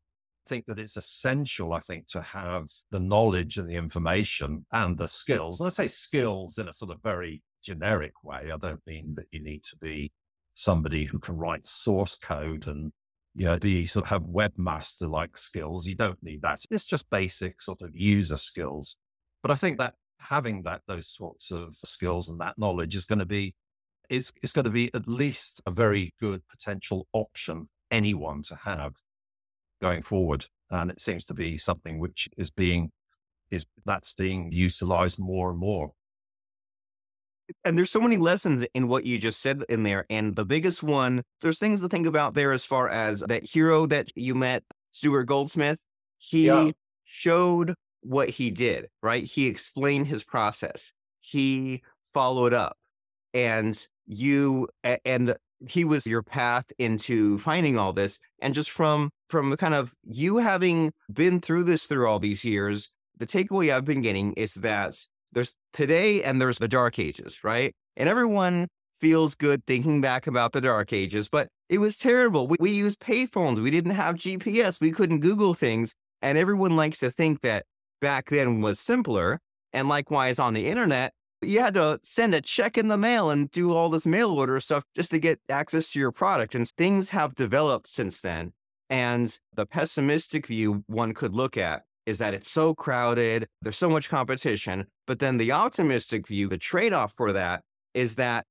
think 0.47 0.67
that 0.67 0.79
it's 0.79 0.97
essential, 0.97 1.73
I 1.73 1.81
think, 1.81 2.07
to 2.09 2.23
have 2.23 2.69
the 2.91 3.01
knowledge 3.01 3.57
and 3.59 3.69
the 3.69 3.77
information 3.77 4.67
and 4.73 4.99
the 4.99 5.09
skills. 5.09 5.61
And 5.61 5.67
I 5.67 5.71
say 5.71 5.89
skills 5.89 6.59
in 6.59 6.69
a 6.69 6.73
sort 6.73 6.93
of 6.93 7.03
very 7.03 7.43
generic 7.63 8.13
way. 8.23 8.51
I 8.53 8.57
don't 8.57 8.87
mean 8.87 9.15
that 9.17 9.27
you 9.33 9.43
need 9.43 9.65
to 9.65 9.77
be 9.77 10.13
somebody 10.61 11.05
who 11.05 11.19
can 11.19 11.37
write 11.37 11.67
source 11.67 12.17
code 12.17 12.67
and 12.67 12.93
you 13.35 13.45
know, 13.47 13.59
be 13.59 13.87
sort 13.87 14.05
of 14.05 14.11
have 14.11 14.23
webmaster 14.23 15.09
like 15.09 15.37
skills. 15.37 15.87
You 15.87 15.95
don't 15.95 16.23
need 16.23 16.43
that. 16.43 16.61
It's 16.71 16.85
just 16.85 17.09
basic 17.11 17.63
sort 17.63 17.81
of 17.81 17.95
user 17.95 18.37
skills. 18.37 18.97
But 19.43 19.51
I 19.51 19.55
think 19.55 19.79
that 19.79 19.95
having 20.19 20.63
that 20.65 20.83
those 20.87 21.09
sorts 21.09 21.51
of 21.51 21.75
skills 21.75 22.29
and 22.29 22.41
that 22.41 22.59
knowledge 22.59 22.95
is 22.95 23.07
going 23.07 23.21
to 23.21 23.27
be 23.27 23.55
is 24.11 24.33
it's 24.43 24.53
going 24.53 24.65
to 24.65 24.71
be 24.71 24.93
at 24.93 25.09
least 25.09 25.63
a 25.65 25.71
very 25.71 26.13
good 26.21 26.43
potential 26.51 27.07
option 27.13 27.65
for 27.65 27.71
anyone 27.91 28.43
to 28.43 28.57
have 28.57 28.97
going 29.81 30.03
forward. 30.03 30.47
And 30.71 30.91
it 30.91 31.01
seems 31.01 31.25
to 31.27 31.35
be 31.35 31.57
something 31.57 31.99
which 31.99 32.29
is 32.37 32.51
being 32.51 32.91
is 33.51 33.65
that's 33.87 34.13
being 34.15 34.53
utilized 34.53 35.19
more 35.19 35.51
and 35.51 35.59
more 35.59 35.93
and 37.65 37.77
there's 37.77 37.91
so 37.91 38.01
many 38.01 38.17
lessons 38.17 38.65
in 38.75 38.89
what 38.89 39.07
you 39.07 39.19
just 39.19 39.41
said 39.41 39.65
in 39.69 39.83
there. 39.83 40.07
And 40.11 40.37
the 40.37 40.45
biggest 40.45 40.83
one, 40.83 41.23
there's 41.41 41.59
things 41.59 41.81
to 41.81 41.89
think 41.89 42.07
about 42.07 42.35
there 42.35 42.53
as 42.53 42.65
far 42.65 42.89
as 42.89 43.21
that 43.21 43.47
hero 43.47 43.87
that 43.87 44.11
you 44.17 44.35
met, 44.35 44.63
Stuart 44.91 45.25
Goldsmith. 45.25 45.81
He 46.19 46.47
yeah. 46.47 46.71
showed 47.05 47.75
what 48.03 48.31
he 48.31 48.51
did, 48.51 48.89
right? 49.03 49.25
He 49.25 49.47
explained 49.47 50.07
his 50.07 50.25
process. 50.25 50.93
He 51.21 51.83
followed 52.15 52.53
up 52.53 52.77
and 53.35 53.87
you 54.07 54.69
and 55.05 55.37
he 55.69 55.85
was 55.85 56.07
your 56.07 56.23
path 56.23 56.65
into 56.79 57.39
finding 57.39 57.79
all 57.79 57.93
this 57.93 58.19
and 58.41 58.55
just 58.55 58.71
from 58.71 59.11
from 59.29 59.57
kind 59.57 59.75
of 59.75 59.95
you 60.03 60.39
having 60.39 60.93
been 61.13 61.41
through 61.41 61.65
this 61.65 61.85
through 61.85 62.09
all 62.09 62.19
these 62.19 62.45
years 62.45 62.91
the 63.19 63.27
takeaway 63.27 63.73
i've 63.73 63.85
been 63.85 64.01
getting 64.01 64.33
is 64.33 64.55
that 64.55 64.97
there's 65.33 65.55
today 65.73 66.23
and 66.23 66.41
there's 66.41 66.59
the 66.59 66.69
dark 66.69 66.99
ages, 66.99 67.43
right? 67.45 67.75
And 67.97 68.09
everyone 68.09 68.69
feels 69.01 69.35
good 69.35 69.65
thinking 69.67 70.01
back 70.01 70.27
about 70.27 70.53
the 70.53 70.61
dark 70.61 70.93
ages, 70.93 71.29
but 71.29 71.49
it 71.69 71.79
was 71.79 71.97
terrible. 71.97 72.47
We, 72.47 72.57
we 72.61 72.71
used 72.71 73.01
payphones. 73.01 73.59
We 73.59 73.71
didn't 73.71 73.93
have 73.93 74.17
GPS. 74.17 74.81
We 74.81 74.91
couldn't 74.91 75.21
Google 75.21 75.55
things. 75.55 75.95
And 76.23 76.37
everyone 76.37 76.77
likes 76.77 76.99
to 76.99 77.11
think 77.11 77.41
that 77.41 77.65
back 78.01 78.29
then 78.29 78.61
was 78.61 78.79
simpler. 78.79 79.41
And 79.73 79.89
likewise 79.89 80.39
on 80.39 80.55
the 80.55 80.67
internet, 80.67 81.13
you 81.43 81.61
had 81.61 81.75
to 81.75 81.99
send 82.03 82.35
a 82.35 82.41
check 82.41 82.77
in 82.77 82.89
the 82.89 82.99
mail 82.99 83.31
and 83.31 83.51
do 83.51 83.73
all 83.73 83.89
this 83.89 84.05
mail 84.05 84.31
order 84.31 84.61
stuff 84.61 84.85
just 84.95 85.11
to 85.13 85.19
get 85.19 85.41
access 85.49 85.91
to 85.93 85.99
your 85.99 86.13
product. 86.13 86.55
And 86.55 86.69
things 86.69 87.11
have 87.11 87.35
developed 87.35 87.89
since 87.89 88.21
then. 88.21 88.53
And 88.91 89.39
the 89.55 89.67
pessimistic 89.67 90.49
view 90.49 90.85
one 90.87 91.15
could 91.15 91.35
look 91.35 91.57
at 91.57 91.85
is 92.11 92.19
that 92.19 92.35
it's 92.35 92.51
so 92.51 92.75
crowded, 92.75 93.47
there's 93.63 93.79
so 93.79 93.89
much 93.89 94.11
competition. 94.11 94.87
But 95.07 95.21
then 95.21 95.39
the 95.39 95.53
optimistic 95.53 96.27
view, 96.27 96.49
the 96.49 96.59
trade 96.59 96.93
off 96.93 97.15
for 97.17 97.33
that 97.33 97.63
is 97.95 98.17
that 98.17 98.45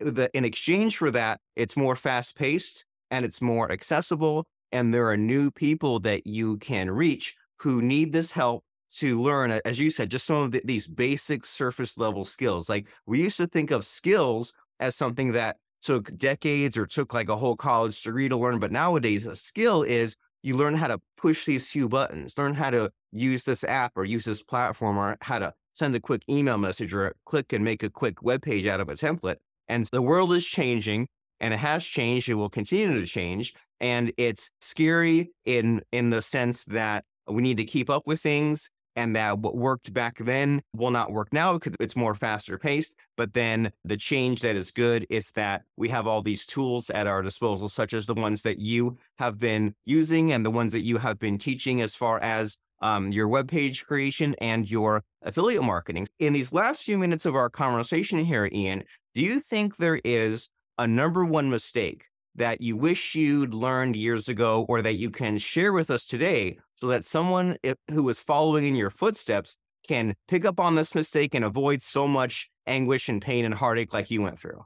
the, 0.00 0.30
in 0.34 0.44
exchange 0.44 0.96
for 0.96 1.10
that, 1.12 1.38
it's 1.54 1.76
more 1.76 1.94
fast 1.94 2.36
paced 2.36 2.84
and 3.10 3.24
it's 3.24 3.40
more 3.40 3.70
accessible. 3.70 4.46
And 4.72 4.92
there 4.92 5.08
are 5.10 5.16
new 5.16 5.50
people 5.50 6.00
that 6.00 6.26
you 6.26 6.56
can 6.56 6.90
reach 6.90 7.36
who 7.60 7.82
need 7.82 8.12
this 8.12 8.32
help 8.32 8.64
to 8.96 9.20
learn, 9.20 9.52
as 9.64 9.78
you 9.78 9.90
said, 9.90 10.10
just 10.10 10.26
some 10.26 10.36
of 10.36 10.50
the, 10.50 10.62
these 10.64 10.86
basic 10.86 11.46
surface 11.46 11.96
level 11.96 12.24
skills. 12.24 12.68
Like 12.68 12.88
we 13.06 13.22
used 13.22 13.36
to 13.36 13.46
think 13.46 13.70
of 13.70 13.84
skills 13.84 14.52
as 14.80 14.96
something 14.96 15.32
that 15.32 15.56
took 15.82 16.16
decades 16.16 16.76
or 16.76 16.86
took 16.86 17.12
like 17.12 17.28
a 17.28 17.36
whole 17.36 17.56
college 17.56 18.02
degree 18.02 18.28
to 18.28 18.36
learn. 18.36 18.58
But 18.58 18.72
nowadays, 18.72 19.26
a 19.26 19.36
skill 19.36 19.82
is 19.82 20.16
you 20.42 20.56
learn 20.56 20.74
how 20.74 20.88
to 20.88 21.00
push 21.16 21.44
these 21.44 21.68
few 21.68 21.88
buttons, 21.88 22.36
learn 22.36 22.54
how 22.54 22.70
to 22.70 22.90
use 23.12 23.44
this 23.44 23.64
app 23.64 23.92
or 23.96 24.04
use 24.04 24.24
this 24.24 24.42
platform 24.42 24.98
or 24.98 25.16
how 25.20 25.38
to 25.38 25.52
send 25.74 25.94
a 25.94 26.00
quick 26.00 26.22
email 26.28 26.58
message 26.58 26.92
or 26.92 27.14
click 27.24 27.52
and 27.52 27.64
make 27.64 27.82
a 27.82 27.90
quick 27.90 28.22
web 28.22 28.42
page 28.42 28.66
out 28.66 28.80
of 28.80 28.88
a 28.88 28.94
template. 28.94 29.36
And 29.68 29.86
the 29.92 30.02
world 30.02 30.32
is 30.32 30.44
changing 30.44 31.08
and 31.40 31.54
it 31.54 31.58
has 31.58 31.84
changed. 31.84 32.28
It 32.28 32.34
will 32.34 32.50
continue 32.50 33.00
to 33.00 33.06
change. 33.06 33.54
And 33.80 34.12
it's 34.16 34.50
scary 34.60 35.30
in, 35.44 35.82
in 35.92 36.10
the 36.10 36.22
sense 36.22 36.64
that 36.66 37.04
we 37.26 37.42
need 37.42 37.56
to 37.56 37.64
keep 37.64 37.88
up 37.88 38.02
with 38.06 38.20
things 38.20 38.68
and 38.96 39.16
that 39.16 39.38
what 39.38 39.56
worked 39.56 39.92
back 39.92 40.18
then 40.18 40.62
will 40.74 40.90
not 40.90 41.12
work 41.12 41.32
now 41.32 41.54
because 41.54 41.74
it's 41.80 41.96
more 41.96 42.14
faster 42.14 42.58
paced. 42.58 42.94
But 43.16 43.34
then 43.34 43.72
the 43.84 43.96
change 43.96 44.40
that 44.42 44.56
is 44.56 44.70
good 44.70 45.06
is 45.10 45.30
that 45.32 45.62
we 45.76 45.88
have 45.90 46.06
all 46.06 46.22
these 46.22 46.46
tools 46.46 46.90
at 46.90 47.06
our 47.06 47.22
disposal, 47.22 47.68
such 47.68 47.92
as 47.92 48.06
the 48.06 48.14
ones 48.14 48.42
that 48.42 48.58
you 48.58 48.98
have 49.18 49.38
been 49.38 49.74
using 49.84 50.32
and 50.32 50.44
the 50.44 50.50
ones 50.50 50.72
that 50.72 50.82
you 50.82 50.98
have 50.98 51.18
been 51.18 51.38
teaching 51.38 51.80
as 51.80 51.94
far 51.94 52.20
as 52.20 52.56
um, 52.80 53.12
your 53.12 53.28
web 53.28 53.48
page 53.48 53.86
creation 53.86 54.34
and 54.40 54.70
your 54.70 55.04
affiliate 55.22 55.62
marketing. 55.62 56.08
In 56.18 56.32
these 56.32 56.52
last 56.52 56.82
few 56.82 56.98
minutes 56.98 57.24
of 57.24 57.36
our 57.36 57.48
conversation 57.48 58.24
here, 58.24 58.48
Ian, 58.52 58.84
do 59.14 59.20
you 59.20 59.40
think 59.40 59.76
there 59.76 60.00
is 60.04 60.48
a 60.78 60.86
number 60.86 61.24
one 61.24 61.48
mistake 61.48 62.06
that 62.34 62.60
you 62.60 62.76
wish 62.76 63.14
you'd 63.14 63.52
learned 63.52 63.96
years 63.96 64.28
ago 64.28 64.64
or 64.68 64.82
that 64.82 64.94
you 64.94 65.10
can 65.10 65.38
share 65.38 65.72
with 65.72 65.90
us 65.90 66.04
today 66.04 66.58
so 66.74 66.86
that 66.88 67.04
someone 67.04 67.56
who 67.90 68.08
is 68.08 68.18
following 68.20 68.64
in 68.64 68.74
your 68.74 68.90
footsteps 68.90 69.58
can 69.86 70.14
pick 70.28 70.44
up 70.44 70.58
on 70.58 70.74
this 70.74 70.94
mistake 70.94 71.34
and 71.34 71.44
avoid 71.44 71.82
so 71.82 72.08
much 72.08 72.50
anguish 72.66 73.08
and 73.08 73.20
pain 73.20 73.44
and 73.44 73.54
heartache 73.54 73.92
like 73.92 74.10
you 74.10 74.22
went 74.22 74.38
through? 74.38 74.64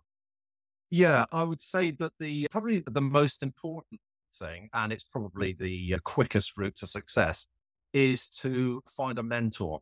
Yeah, 0.91 1.25
I 1.33 1.43
would 1.43 1.61
say 1.61 1.91
that 1.93 2.13
the 2.21 2.47
probably 2.51 2.85
the 2.87 3.01
most 3.01 3.43
important 3.43 4.01
thing, 4.33 4.69
and 4.73 4.93
it's 4.93 5.03
probably 5.03 5.53
the 5.59 5.95
uh, 5.95 5.99
quickest 6.05 6.57
route 6.57 6.77
to 6.77 6.87
success, 6.87 7.49
is 7.93 8.29
to 8.29 8.83
find 8.87 9.19
a 9.19 9.23
mentor. 9.23 9.81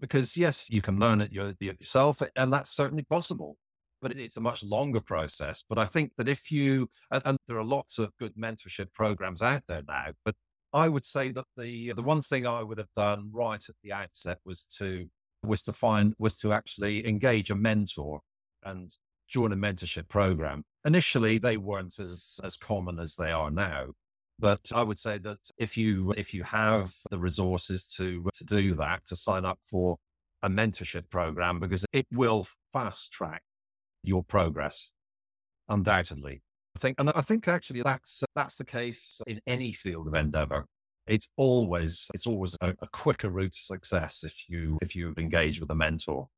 Because 0.00 0.36
yes, 0.36 0.70
you 0.70 0.80
can 0.80 0.98
learn 0.98 1.20
it 1.20 1.32
yourself, 1.32 2.22
and 2.34 2.52
that's 2.52 2.70
certainly 2.70 3.02
possible 3.02 3.56
but 4.00 4.16
it's 4.16 4.36
a 4.36 4.40
much 4.40 4.62
longer 4.62 5.00
process. 5.00 5.62
But 5.68 5.78
I 5.78 5.84
think 5.84 6.16
that 6.16 6.28
if 6.28 6.50
you, 6.50 6.88
and, 7.10 7.22
and, 7.24 7.38
there 7.48 7.58
are 7.58 7.64
lots 7.64 7.98
of 7.98 8.12
good 8.18 8.34
mentorship 8.34 8.92
programs 8.92 9.42
out 9.42 9.62
there 9.68 9.82
now, 9.86 10.12
but 10.24 10.34
I 10.72 10.88
would 10.88 11.04
say 11.04 11.30
that 11.32 11.46
the 11.56 11.92
the 11.92 12.02
one 12.02 12.22
thing 12.22 12.46
I 12.46 12.62
would 12.62 12.78
have 12.78 12.92
done 12.94 13.30
right 13.32 13.62
at 13.68 13.76
the 13.82 13.92
outset 13.92 14.38
was 14.44 14.64
to 14.78 15.06
was 15.42 15.62
to 15.62 15.72
find 15.72 16.14
was 16.18 16.36
to 16.36 16.52
actually 16.52 17.06
engage 17.06 17.50
a 17.50 17.54
mentor 17.54 18.20
and 18.62 18.94
join 19.28 19.52
a 19.52 19.56
mentorship 19.56 20.08
program. 20.08 20.64
Initially, 20.84 21.38
they 21.38 21.56
weren't 21.56 21.98
as 21.98 22.40
as 22.44 22.56
common 22.56 22.98
as 22.98 23.16
they 23.16 23.30
are 23.30 23.50
now. 23.50 23.86
But 24.38 24.70
I 24.74 24.82
would 24.82 24.98
say 24.98 25.18
that 25.18 25.38
if 25.56 25.76
you 25.76 26.12
if 26.16 26.34
you 26.34 26.42
have 26.42 26.94
the 27.10 27.18
resources 27.18 27.86
to 27.96 28.28
to 28.34 28.44
do 28.44 28.74
that, 28.74 29.06
to 29.06 29.16
sign 29.16 29.44
up 29.44 29.60
for 29.62 29.96
a 30.42 30.50
mentorship 30.50 31.08
program, 31.08 31.58
because 31.58 31.86
it 31.92 32.06
will 32.12 32.46
fast 32.72 33.12
track 33.12 33.42
your 34.06 34.22
progress, 34.22 34.92
undoubtedly. 35.68 36.42
I 36.76 36.78
think, 36.78 36.96
and 36.98 37.10
I 37.10 37.22
think 37.22 37.48
actually 37.48 37.82
that's 37.82 38.22
that's 38.34 38.56
the 38.56 38.64
case 38.64 39.20
in 39.26 39.40
any 39.46 39.72
field 39.72 40.06
of 40.06 40.14
endeavor. 40.14 40.66
It's 41.06 41.28
always 41.36 42.08
it's 42.14 42.26
always 42.26 42.56
a, 42.60 42.74
a 42.80 42.88
quicker 42.92 43.30
route 43.30 43.52
to 43.52 43.58
success 43.58 44.24
if 44.24 44.48
you 44.48 44.78
if 44.82 44.94
you 44.94 45.14
engage 45.16 45.60
with 45.60 45.70
a 45.70 45.74
mentor. 45.74 46.28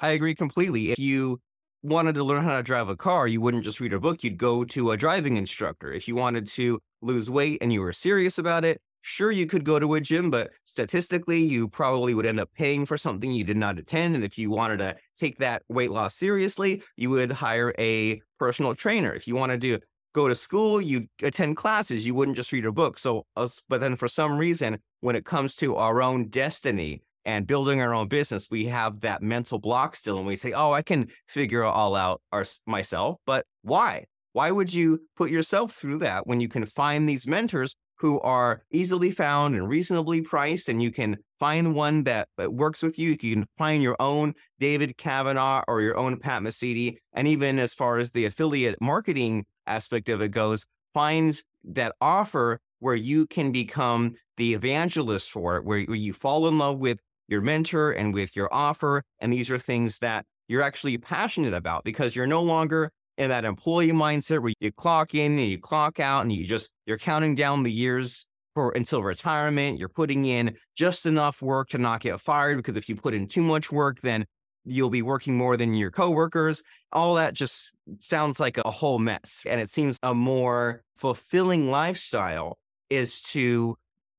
I 0.00 0.10
agree 0.10 0.34
completely. 0.34 0.92
If 0.92 0.98
you 0.98 1.40
wanted 1.82 2.14
to 2.16 2.24
learn 2.24 2.44
how 2.44 2.56
to 2.56 2.62
drive 2.62 2.88
a 2.88 2.96
car, 2.96 3.26
you 3.26 3.40
wouldn't 3.40 3.64
just 3.64 3.80
read 3.80 3.92
a 3.92 4.00
book, 4.00 4.24
you'd 4.24 4.38
go 4.38 4.64
to 4.64 4.90
a 4.90 4.96
driving 4.96 5.36
instructor. 5.36 5.92
If 5.92 6.08
you 6.08 6.16
wanted 6.16 6.46
to 6.48 6.80
lose 7.02 7.30
weight 7.30 7.58
and 7.60 7.72
you 7.72 7.80
were 7.80 7.92
serious 7.92 8.38
about 8.38 8.64
it, 8.64 8.80
Sure, 9.10 9.32
you 9.32 9.46
could 9.46 9.64
go 9.64 9.78
to 9.78 9.94
a 9.94 10.02
gym, 10.02 10.30
but 10.30 10.50
statistically, 10.66 11.40
you 11.40 11.66
probably 11.66 12.12
would 12.12 12.26
end 12.26 12.38
up 12.38 12.50
paying 12.54 12.84
for 12.84 12.98
something 12.98 13.32
you 13.32 13.42
did 13.42 13.56
not 13.56 13.78
attend. 13.78 14.14
And 14.14 14.22
if 14.22 14.36
you 14.36 14.50
wanted 14.50 14.80
to 14.80 14.96
take 15.16 15.38
that 15.38 15.62
weight 15.66 15.90
loss 15.90 16.14
seriously, 16.14 16.82
you 16.94 17.08
would 17.08 17.32
hire 17.32 17.74
a 17.78 18.20
personal 18.38 18.74
trainer. 18.74 19.14
If 19.14 19.26
you 19.26 19.34
wanted 19.34 19.62
to 19.62 19.78
go 20.14 20.28
to 20.28 20.34
school, 20.34 20.78
you 20.78 21.06
attend 21.22 21.56
classes, 21.56 22.04
you 22.04 22.14
wouldn't 22.14 22.36
just 22.36 22.52
read 22.52 22.66
a 22.66 22.70
book. 22.70 22.98
So, 22.98 23.24
but 23.34 23.80
then 23.80 23.96
for 23.96 24.08
some 24.08 24.36
reason, 24.36 24.78
when 25.00 25.16
it 25.16 25.24
comes 25.24 25.56
to 25.56 25.76
our 25.76 26.02
own 26.02 26.28
destiny 26.28 27.00
and 27.24 27.46
building 27.46 27.80
our 27.80 27.94
own 27.94 28.08
business, 28.08 28.48
we 28.50 28.66
have 28.66 29.00
that 29.00 29.22
mental 29.22 29.58
block 29.58 29.96
still, 29.96 30.18
and 30.18 30.26
we 30.26 30.36
say, 30.36 30.52
"Oh, 30.52 30.72
I 30.72 30.82
can 30.82 31.08
figure 31.28 31.62
it 31.62 31.68
all 31.68 31.96
out 31.96 32.20
our, 32.30 32.44
myself." 32.66 33.16
But 33.24 33.46
why? 33.62 34.04
Why 34.34 34.50
would 34.50 34.74
you 34.74 35.00
put 35.16 35.30
yourself 35.30 35.72
through 35.72 35.98
that 36.00 36.26
when 36.26 36.40
you 36.40 36.48
can 36.48 36.66
find 36.66 37.08
these 37.08 37.26
mentors 37.26 37.74
who 38.00 38.20
are 38.20 38.62
easily 38.70 39.10
found 39.10 39.54
and 39.54 39.68
reasonably 39.68 40.22
priced, 40.22 40.68
and 40.68 40.82
you 40.82 40.90
can 40.90 41.18
find 41.38 41.74
one 41.74 42.04
that, 42.04 42.28
that 42.36 42.52
works 42.52 42.82
with 42.82 42.98
you. 42.98 43.10
You 43.10 43.34
can 43.34 43.46
find 43.56 43.82
your 43.82 43.96
own 44.00 44.34
David 44.58 44.96
Kavanaugh 44.96 45.64
or 45.68 45.80
your 45.80 45.96
own 45.96 46.18
Pat 46.18 46.42
Mesiti. 46.42 46.96
And 47.12 47.28
even 47.28 47.58
as 47.58 47.74
far 47.74 47.98
as 47.98 48.10
the 48.10 48.24
affiliate 48.24 48.80
marketing 48.80 49.46
aspect 49.66 50.08
of 50.08 50.20
it 50.20 50.30
goes, 50.30 50.66
find 50.94 51.40
that 51.64 51.94
offer 52.00 52.60
where 52.80 52.94
you 52.94 53.26
can 53.26 53.52
become 53.52 54.14
the 54.36 54.54
evangelist 54.54 55.30
for 55.30 55.56
it, 55.56 55.64
where, 55.64 55.82
where 55.84 55.96
you 55.96 56.12
fall 56.12 56.46
in 56.48 56.58
love 56.58 56.78
with 56.78 56.98
your 57.26 57.40
mentor 57.40 57.90
and 57.90 58.14
with 58.14 58.36
your 58.36 58.52
offer. 58.52 59.02
And 59.18 59.32
these 59.32 59.50
are 59.50 59.58
things 59.58 59.98
that 59.98 60.24
you're 60.48 60.62
actually 60.62 60.96
passionate 60.98 61.54
about 61.54 61.84
because 61.84 62.16
you're 62.16 62.26
no 62.26 62.42
longer 62.42 62.90
in 63.18 63.28
that 63.28 63.44
employee 63.44 63.90
mindset 63.90 64.40
where 64.40 64.54
you 64.60 64.72
clock 64.72 65.14
in 65.14 65.38
and 65.38 65.50
you 65.50 65.58
clock 65.58 66.00
out 66.00 66.22
and 66.22 66.32
you 66.32 66.46
just 66.46 66.70
you're 66.86 66.98
counting 66.98 67.34
down 67.34 67.64
the 67.64 67.72
years 67.72 68.26
for 68.54 68.70
until 68.70 69.02
retirement. 69.02 69.78
You're 69.78 69.88
putting 69.88 70.24
in 70.24 70.56
just 70.76 71.04
enough 71.04 71.42
work 71.42 71.68
to 71.70 71.78
not 71.78 72.00
get 72.00 72.20
fired 72.20 72.56
because 72.56 72.76
if 72.76 72.88
you 72.88 72.96
put 72.96 73.14
in 73.14 73.26
too 73.26 73.42
much 73.42 73.70
work, 73.70 74.00
then 74.00 74.24
you'll 74.64 74.90
be 74.90 75.02
working 75.02 75.36
more 75.36 75.56
than 75.56 75.74
your 75.74 75.90
coworkers. 75.90 76.62
All 76.92 77.14
that 77.16 77.34
just 77.34 77.72
sounds 77.98 78.38
like 78.38 78.56
a 78.58 78.70
whole 78.70 78.98
mess. 78.98 79.42
And 79.46 79.60
it 79.60 79.68
seems 79.68 79.98
a 80.02 80.14
more 80.14 80.82
fulfilling 80.96 81.70
lifestyle 81.70 82.58
is 82.88 83.20
to 83.22 83.76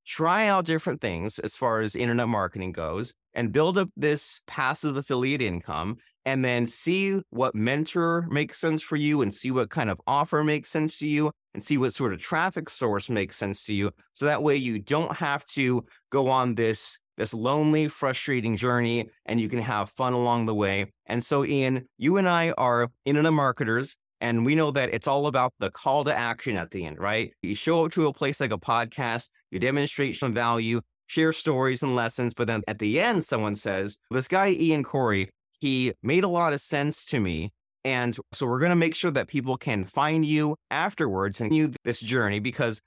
try 0.10 0.48
out 0.48 0.66
different 0.66 1.00
things 1.00 1.38
as 1.38 1.56
far 1.56 1.82
as 1.82 1.96
internet 1.96 2.28
marketing 2.28 2.72
goes 2.72 3.14
and 3.36 3.52
build 3.52 3.78
up 3.78 3.90
this 3.96 4.42
passive 4.48 4.98
affiliate 4.98 5.42
income 5.42 5.98
and 6.26 6.44
then 6.44 6.66
see 6.66 7.22
what 7.30 7.54
mentor 7.54 8.26
makes 8.32 8.60
sense 8.60 8.82
for 8.82 8.96
you 8.96 9.22
and 9.22 9.34
see 9.34 9.52
what 9.52 9.70
kind 9.70 9.88
of 9.88 10.02
offer 10.08 10.44
makes 10.44 10.72
sense 10.72 10.98
to 10.98 11.08
you 11.08 11.32
and 11.54 11.64
see 11.64 11.78
what 11.78 11.94
sort 11.94 12.12
of 12.12 12.20
traffic 12.20 12.70
source 12.70 13.08
makes 13.08 13.38
sense 13.38 13.64
to 13.64 13.74
you. 13.74 13.92
So 14.14 14.26
that 14.26 14.42
way 14.42 14.56
you 14.56 14.80
don't 14.80 15.16
have 15.18 15.46
to 15.48 15.86
go 16.12 16.28
on 16.28 16.56
this 16.56 16.98
this 17.18 17.34
lonely 17.34 17.90
frustrating 17.90 18.56
journey 18.56 19.10
and 19.26 19.42
you 19.42 19.50
can 19.50 19.60
have 19.60 19.92
fun 19.92 20.14
along 20.14 20.46
the 20.46 20.56
way. 20.56 20.86
And 21.06 21.24
so 21.24 21.46
ian 21.46 21.88
you 22.00 22.18
and 22.18 22.28
i 22.28 22.52
are 22.52 22.90
internet 23.06 23.34
marketers 23.34 23.96
and 24.22 24.46
we 24.46 24.56
know 24.56 24.72
that 24.72 24.94
it's 24.94 25.08
all 25.08 25.28
about 25.28 25.54
the 25.60 25.72
call 25.72 26.04
to 26.04 26.16
action 26.16 26.58
at 26.58 26.72
the 26.72 26.86
end, 26.86 27.00
right? 27.00 27.32
You 27.42 27.56
show 27.56 27.86
up 27.86 27.92
to 27.94 28.08
a 28.08 28.14
place 28.14 28.40
like 28.40 28.52
a 28.52 28.58
podcast, 28.58 29.30
you 29.52 29.60
demonstrate 29.60 30.16
some 30.16 30.34
value, 30.34 30.82
share 31.08 31.34
stories 31.34 31.82
and 31.82 31.96
lessons. 31.96 32.34
But 32.34 32.48
then 32.48 32.62
at 32.68 32.80
the 32.80 33.00
end, 33.00 33.24
someone 33.24 33.56
says, 33.56 33.98
This 34.12 34.28
guy, 34.28 34.50
Ian 34.50 34.84
Cory, 34.84 35.30
he 35.60 35.94
made 36.04 36.24
a 36.24 36.30
lot 36.30 36.54
of 36.54 36.62
sense 36.62 37.06
to 37.06 37.20
me. 37.20 37.52
And 37.86 38.16
so 38.34 38.46
we're 38.46 38.60
going 38.60 38.72
to 38.72 38.76
make 38.76 38.94
sure 38.94 39.12
that 39.12 39.30
people 39.30 39.58
can 39.58 39.86
find 39.86 40.26
you 40.26 40.58
afterwards 40.70 41.40
and 41.40 41.54
you 41.54 41.74
this 41.86 42.02
journey 42.02 42.40
because 42.40 42.82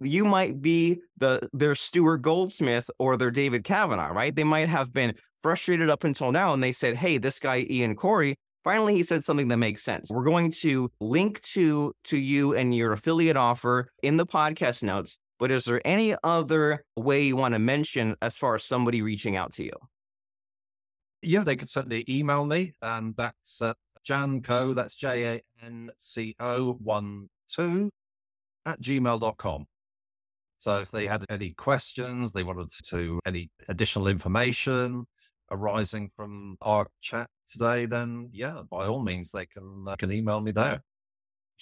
you 0.00 0.24
might 0.24 0.60
be 0.60 0.98
the 1.18 1.48
their 1.52 1.74
Stuart 1.76 2.18
Goldsmith 2.18 2.90
or 2.98 3.16
their 3.16 3.30
David 3.30 3.62
Kavanaugh, 3.62 4.08
right? 4.08 4.34
They 4.34 4.44
might 4.44 4.68
have 4.68 4.92
been 4.92 5.14
frustrated 5.42 5.88
up 5.88 6.02
until 6.02 6.32
now 6.32 6.52
and 6.52 6.62
they 6.62 6.72
said, 6.72 6.96
Hey, 6.96 7.18
this 7.18 7.38
guy, 7.38 7.66
Ian 7.70 7.94
Cory, 7.94 8.36
Finally, 8.66 8.96
he 8.96 9.04
said 9.04 9.22
something 9.22 9.46
that 9.46 9.58
makes 9.58 9.84
sense. 9.84 10.10
We're 10.10 10.24
going 10.24 10.50
to 10.62 10.90
link 11.00 11.40
to 11.52 11.92
to 12.06 12.18
you 12.18 12.52
and 12.52 12.74
your 12.74 12.92
affiliate 12.92 13.36
offer 13.36 13.92
in 14.02 14.16
the 14.16 14.26
podcast 14.26 14.82
notes. 14.82 15.20
But 15.38 15.52
is 15.52 15.66
there 15.66 15.80
any 15.84 16.16
other 16.24 16.82
way 16.96 17.22
you 17.22 17.36
want 17.36 17.54
to 17.54 17.60
mention 17.60 18.16
as 18.20 18.36
far 18.36 18.56
as 18.56 18.64
somebody 18.64 19.02
reaching 19.02 19.36
out 19.36 19.52
to 19.52 19.62
you? 19.62 19.70
Yeah, 21.22 21.44
they 21.44 21.54
could 21.54 21.70
certainly 21.70 22.04
email 22.08 22.44
me, 22.44 22.72
and 22.82 23.14
that's 23.16 23.62
uh, 23.62 23.74
Janco, 24.04 24.74
that's 24.74 24.96
J 24.96 25.36
A 25.36 25.64
N 25.64 25.92
C 25.96 26.34
O 26.40 26.72
1 26.72 27.28
2 27.48 27.88
at 28.66 28.80
gmail.com. 28.80 29.66
So 30.58 30.80
if 30.80 30.90
they 30.90 31.06
had 31.06 31.24
any 31.30 31.52
questions, 31.52 32.32
they 32.32 32.42
wanted 32.42 32.70
to 32.86 33.20
any 33.24 33.48
additional 33.68 34.08
information, 34.08 35.06
arising 35.52 36.10
from 36.16 36.56
our 36.60 36.88
chat 37.00 37.30
today, 37.46 37.86
then 37.86 38.30
yeah, 38.32 38.62
by 38.70 38.86
all 38.86 39.02
means, 39.02 39.30
they 39.30 39.46
can, 39.46 39.84
uh, 39.86 39.96
can 39.96 40.12
email 40.12 40.40
me 40.40 40.52
there. 40.52 40.82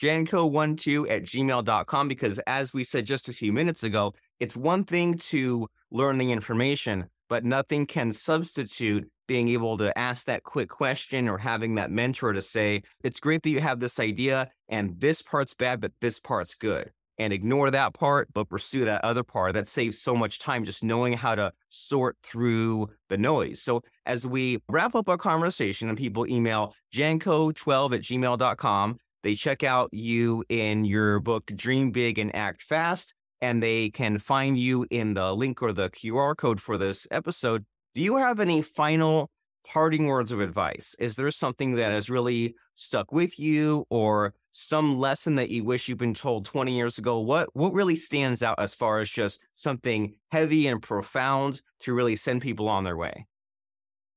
Janco12 0.01 1.11
at 1.11 1.23
gmail.com, 1.23 2.09
because 2.09 2.39
as 2.47 2.75
we 2.75 2.83
said 2.83 3.07
just 3.07 3.29
a 3.29 3.33
few 3.33 3.53
minutes 3.53 3.85
ago, 3.85 4.13
it's 4.41 4.57
one 4.57 4.85
thing 4.85 5.19
to 5.19 5.69
learn 5.91 6.19
the 6.19 6.33
information, 6.33 7.07
but 7.29 7.45
nothing 7.45 7.87
can 7.87 8.13
substitute 8.13 9.09
being 9.27 9.49
able 9.49 9.79
to 9.79 9.97
ask 9.97 10.27
that 10.27 10.43
quick 10.43 10.69
question 10.69 11.29
or 11.29 11.39
having 11.39 11.77
that 11.77 11.91
mentor 11.91 12.33
to 12.33 12.43
say, 12.43 12.83
it's 13.03 13.21
great 13.21 13.43
that 13.43 13.51
you 13.51 13.61
have 13.61 13.81
this 13.81 13.99
idea 13.99 14.51
and 14.69 15.01
this 15.01 15.23
part's 15.23 15.55
bad, 15.55 15.81
but 15.81 15.93
this 16.01 16.21
part's 16.21 16.55
good 16.55 16.91
and 17.19 17.33
ignore 17.33 17.71
that 17.71 17.95
part, 17.95 18.29
but 18.33 18.49
pursue 18.49 18.85
that 18.85 19.05
other 19.05 19.23
part. 19.23 19.55
That 19.55 19.69
saves 19.69 20.01
so 20.01 20.15
much 20.15 20.39
time 20.39 20.65
just 20.65 20.83
knowing 20.83 21.15
how 21.15 21.35
to 21.35 21.53
sort 21.69 22.17
through 22.23 22.89
the 23.09 23.19
noise. 23.19 23.63
So 23.63 23.83
as 24.07 24.27
we 24.27 24.59
wrap 24.69 24.95
up 24.95 25.09
our 25.09 25.17
conversation 25.17 25.89
and 25.89 25.99
people 25.99 26.27
email 26.27 26.75
janco12 26.95 27.95
at 27.95 28.01
gmail.com, 28.03 28.99
they 29.23 29.35
check 29.35 29.63
out 29.63 29.89
you 29.93 30.45
in 30.49 30.85
your 30.85 31.19
book, 31.21 31.47
Dream 31.57 31.91
Big 31.93 32.19
and 32.19 32.35
Act 32.35 32.63
Fast, 32.63 33.15
and 33.41 33.63
they 33.63 33.91
can 33.91 34.19
find 34.19 34.59
you 34.59 34.87
in 34.91 35.15
the 35.15 35.35
link 35.35 35.63
or 35.63 35.73
the 35.73 35.91
QR 35.91 36.37
code 36.37 36.61
for 36.61 36.77
this 36.77 37.07
episode. 37.11 37.65
Do 37.95 38.03
you 38.03 38.17
have 38.17 38.41
any 38.41 38.61
final 38.61 39.31
parting 39.67 40.07
words 40.07 40.31
of 40.31 40.41
advice? 40.41 40.95
Is 40.99 41.17
there 41.17 41.31
something 41.31 41.77
that 41.77 41.91
has 41.91 42.11
really 42.11 42.55
stuck 42.75 43.13
with 43.13 43.39
you 43.39 43.87
or 43.89 44.35
some 44.57 44.97
lesson 45.01 45.35
that 45.35 45.51
you 45.51 45.65
wish 45.65 45.89
you'd 45.89 45.99
been 45.99 46.15
told 46.15 46.45
20 46.45 46.73
years 46.73 46.97
ago? 46.97 47.19
What 47.19 47.51
what 47.55 47.75
really 47.75 47.97
stands 47.97 48.41
out 48.41 48.55
as 48.59 48.73
far 48.73 49.01
as 49.01 49.11
just 49.11 49.41
something 49.57 50.15
heavy 50.31 50.69
and 50.69 50.81
profound 50.81 51.61
to 51.81 51.93
really 51.93 52.15
send 52.15 52.41
people 52.41 52.69
on 52.69 52.85
their 52.85 52.97
way? 52.97 53.27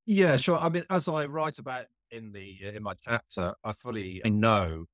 Yeah, 0.05 0.37
sure. 0.37 0.59
I 0.59 0.69
mean, 0.69 0.83
as 0.91 1.07
I 1.07 1.25
write 1.25 1.57
about 1.57 1.85
in 2.11 2.31
the 2.31 2.55
uh, 2.63 2.69
in 2.69 2.83
my 2.83 2.93
chapter, 3.03 3.55
I 3.63 3.73
fully 3.73 4.21
know 4.25 4.85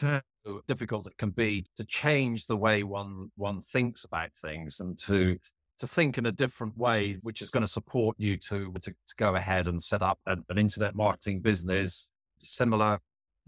how 0.00 0.22
difficult 0.66 1.06
it 1.06 1.16
can 1.18 1.30
be 1.30 1.64
to 1.76 1.84
change 1.84 2.46
the 2.46 2.56
way 2.56 2.82
one 2.82 3.30
one 3.36 3.60
thinks 3.60 4.02
about 4.02 4.34
things 4.34 4.80
and 4.80 4.98
to 4.98 5.38
to 5.78 5.86
think 5.86 6.18
in 6.18 6.26
a 6.26 6.32
different 6.32 6.76
way, 6.76 7.18
which 7.22 7.40
is 7.40 7.50
going 7.50 7.64
to 7.64 7.72
support 7.72 8.16
you 8.18 8.36
to 8.38 8.72
to, 8.82 8.90
to 8.90 9.14
go 9.16 9.36
ahead 9.36 9.68
and 9.68 9.80
set 9.80 10.02
up 10.02 10.18
an, 10.26 10.44
an 10.48 10.58
internet 10.58 10.96
marketing 10.96 11.42
business 11.42 12.10
similar, 12.42 12.98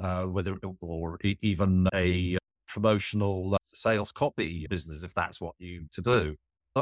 uh, 0.00 0.24
whether 0.24 0.56
or 0.80 1.18
even 1.22 1.88
a 1.94 2.38
promotional 2.68 3.54
uh, 3.54 3.58
sales 3.64 4.12
copy 4.12 4.66
business, 4.68 5.02
if 5.02 5.14
that's 5.14 5.40
what 5.40 5.54
you 5.58 5.86
to 5.92 6.00
do. 6.00 6.36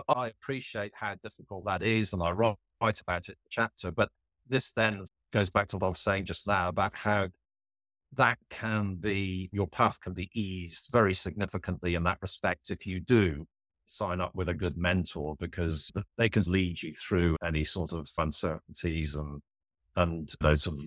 I 0.08 0.28
appreciate 0.28 0.92
how 0.94 1.16
difficult 1.16 1.64
that 1.66 1.82
is, 1.82 2.12
and 2.12 2.22
I 2.22 2.30
write 2.30 3.00
about 3.00 3.28
it 3.28 3.32
in 3.32 3.42
the 3.44 3.50
chapter. 3.50 3.90
But 3.90 4.10
this 4.48 4.72
then 4.72 5.04
goes 5.32 5.50
back 5.50 5.68
to 5.68 5.76
what 5.76 5.86
I 5.86 5.90
was 5.90 6.00
saying 6.00 6.26
just 6.26 6.46
now 6.46 6.68
about 6.68 6.96
how 6.96 7.28
that 8.12 8.38
can 8.50 8.96
be 8.96 9.48
your 9.52 9.68
path 9.68 10.00
can 10.00 10.12
be 10.12 10.28
eased 10.34 10.90
very 10.92 11.14
significantly 11.14 11.94
in 11.94 12.02
that 12.02 12.18
respect 12.20 12.70
if 12.70 12.84
you 12.84 12.98
do 12.98 13.46
sign 13.86 14.20
up 14.20 14.34
with 14.34 14.48
a 14.48 14.54
good 14.54 14.76
mentor 14.76 15.36
because 15.38 15.92
they 16.16 16.28
can 16.28 16.42
lead 16.44 16.82
you 16.82 16.92
through 16.94 17.36
any 17.44 17.64
sort 17.64 17.92
of 17.92 18.08
uncertainties 18.18 19.14
and 19.14 19.40
and 19.96 20.32
those 20.40 20.62
sort 20.62 20.78
of 20.78 20.84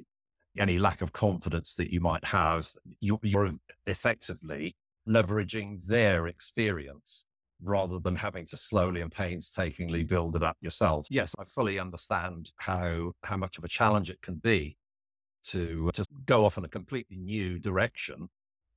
any 0.58 0.78
lack 0.78 1.02
of 1.02 1.14
confidence 1.14 1.76
that 1.76 1.92
you 1.92 2.00
might 2.00 2.26
have. 2.26 2.70
You, 3.00 3.20
you're 3.24 3.52
effectively 3.86 4.76
leveraging 5.08 5.86
their 5.86 6.28
experience 6.28 7.26
rather 7.62 8.00
than 8.00 8.16
having 8.16 8.46
to 8.46 8.58
slowly 8.58 9.02
and 9.02 9.12
painstakingly 9.12 10.04
build 10.04 10.36
it 10.36 10.44
up 10.44 10.58
yourself. 10.62 11.08
Yes, 11.10 11.34
I 11.40 11.44
fully 11.46 11.80
understand 11.80 12.52
how 12.58 13.14
how 13.24 13.38
much 13.38 13.58
of 13.58 13.64
a 13.64 13.68
challenge 13.68 14.10
it 14.10 14.22
can 14.22 14.36
be 14.36 14.78
to 15.46 15.90
just 15.94 16.10
go 16.26 16.46
off 16.46 16.58
in 16.58 16.66
a 16.66 16.70
completely 16.70 17.18
new 17.18 17.60
direction 17.60 18.30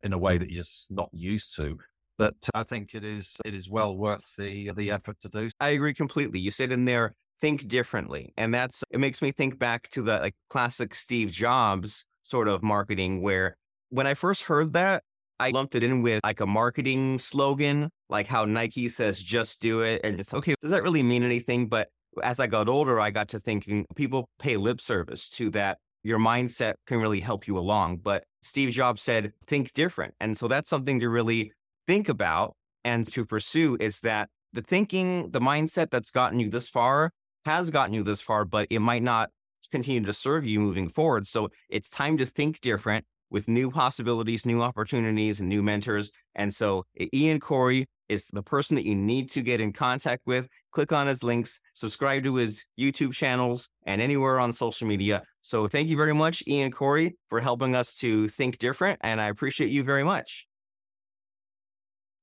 in 0.03 0.13
a 0.13 0.19
way 0.19 0.39
that 0.39 0.51
you're 0.51 0.63
just 0.63 0.91
not 0.91 1.09
used 1.13 1.55
to. 1.57 1.79
But 2.19 2.35
I 2.55 2.63
think 2.63 2.95
it 2.95 3.05
is 3.05 3.39
it 3.45 3.55
is 3.55 3.69
well 3.69 3.97
worth 3.97 4.37
the 4.37 4.73
the 4.73 4.91
effort 4.91 5.21
to 5.21 5.29
do. 5.29 5.51
I 5.61 5.71
agree 5.71 5.95
completely. 5.95 6.39
You 6.39 6.51
said 6.51 6.73
in 6.73 6.85
there, 6.85 7.15
think 7.41 7.69
differently, 7.69 8.33
and 8.37 8.53
that's 8.53 8.83
it 8.91 9.01
makes 9.01 9.23
me 9.23 9.33
think 9.33 9.59
back 9.59 9.91
to 9.91 10.03
the 10.03 10.19
like 10.19 10.35
classic 10.51 10.95
Steve 10.95 11.31
Jobs 11.31 12.05
sort 12.23 12.49
of 12.49 12.63
marketing, 12.63 13.23
where 13.23 13.57
when 13.91 14.07
I 14.07 14.15
first 14.15 14.45
heard 14.45 14.73
that, 14.73 15.03
I 15.39 15.51
lumped 15.51 15.75
it 15.75 15.85
in 15.85 16.03
with 16.03 16.21
like 16.25 16.41
a 16.41 16.47
marketing 16.47 17.19
slogan, 17.19 17.91
like 18.09 18.27
how 18.27 18.45
Nike 18.45 18.89
says 18.89 19.21
"just 19.23 19.61
do 19.61 19.81
it," 19.83 20.01
and 20.05 20.21
it's 20.21 20.35
okay. 20.35 20.55
Does 20.61 20.71
that 20.71 20.83
really 20.83 21.03
mean 21.03 21.23
anything? 21.23 21.69
But 21.69 21.89
as 22.23 22.41
I 22.41 22.47
got 22.47 22.69
older, 22.69 23.01
I 23.01 23.11
got 23.11 23.29
to 23.29 23.41
thinking 23.41 23.87
people 23.95 24.29
pay 24.39 24.57
lip 24.57 24.81
service 24.81 25.29
to 25.31 25.51
that 25.51 25.79
your 26.03 26.19
mindset 26.19 26.75
can 26.87 26.99
really 26.99 27.21
help 27.21 27.47
you 27.47 27.59
along. 27.59 27.99
But 27.99 28.25
Steve 28.41 28.71
Jobs 28.71 29.03
said, 29.03 29.33
think 29.47 29.73
different. 29.73 30.15
And 30.21 30.39
so 30.39 30.47
that's 30.47 30.69
something 30.69 31.01
to 31.01 31.09
really 31.09 31.53
think 31.89 32.09
about 32.09 32.55
and 32.85 33.11
to 33.13 33.27
pursue 33.27 33.77
is 33.81 34.01
that 34.01 34.29
the 34.53 34.63
thinking, 34.63 35.31
the 35.31 35.41
mindset 35.41 35.91
that's 35.91 36.13
gotten 36.13 36.39
you 36.39 36.49
this 36.49 36.69
far 36.69 37.11
has 37.47 37.71
gotten 37.71 37.95
you 37.95 38.03
this 38.03 38.21
far, 38.21 38.45
but 38.45 38.67
it 38.71 38.81
might 38.81 39.03
not 39.03 39.31
continue 39.71 40.05
to 40.05 40.13
serve 40.13 40.47
you 40.47 40.61
moving 40.61 40.89
forward. 40.89 41.27
So 41.27 41.49
it's 41.69 41.89
time 41.89 42.17
to 42.19 42.27
think 42.27 42.61
different 42.61 43.05
with 43.31 43.49
new 43.49 43.71
possibilities, 43.71 44.47
new 44.47 44.63
opportunities, 44.63 45.41
and 45.41 45.49
new 45.49 45.63
mentors. 45.63 46.11
And 46.35 46.55
so 46.55 46.85
Ian 47.15 47.41
Cory 47.41 47.87
is 48.09 48.27
the 48.33 48.43
person 48.43 48.77
that 48.77 48.87
you 48.87 48.95
need 48.95 49.31
to 49.33 49.43
get 49.43 49.61
in 49.61 49.73
contact 49.73 50.23
with. 50.27 50.47
Click 50.73 50.93
on 50.93 51.07
his 51.07 51.23
links, 51.23 51.61
subscribe 51.75 52.23
to 52.25 52.37
his 52.37 52.67
YouTube 52.79 53.13
channels, 53.13 53.69
and 53.85 54.01
anywhere 54.01 54.39
on 54.39 54.53
social 54.53 54.87
media. 54.87 55.23
So 55.43 55.67
thank 55.67 55.89
you 55.89 55.97
very 55.97 56.15
much, 56.15 56.43
Ian 56.47 56.71
Cory, 56.71 57.17
for 57.29 57.41
helping 57.41 57.75
us 57.75 57.95
to 57.97 58.29
think 58.29 58.59
different. 58.59 59.01
And 59.03 59.21
I 59.21 59.29
appreciate 59.29 59.71
you 59.71 59.83
very 59.83 60.05
much. 60.05 60.46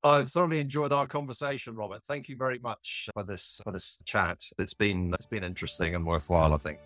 I've 0.03 0.29
thoroughly 0.29 0.59
enjoyed 0.59 0.91
our 0.91 1.07
conversation, 1.07 1.75
Robert. 1.75 2.03
Thank 2.03 2.27
you 2.27 2.35
very 2.35 2.59
much 2.59 3.09
for 3.13 3.23
this 3.23 3.61
for 3.63 3.71
this 3.71 3.99
chat. 4.05 4.43
It's 4.59 4.73
been 4.73 5.13
it's 5.13 5.25
been 5.25 5.43
interesting 5.43 5.95
and 5.95 6.05
worthwhile, 6.05 6.53
I 6.53 6.57
think. 6.57 6.79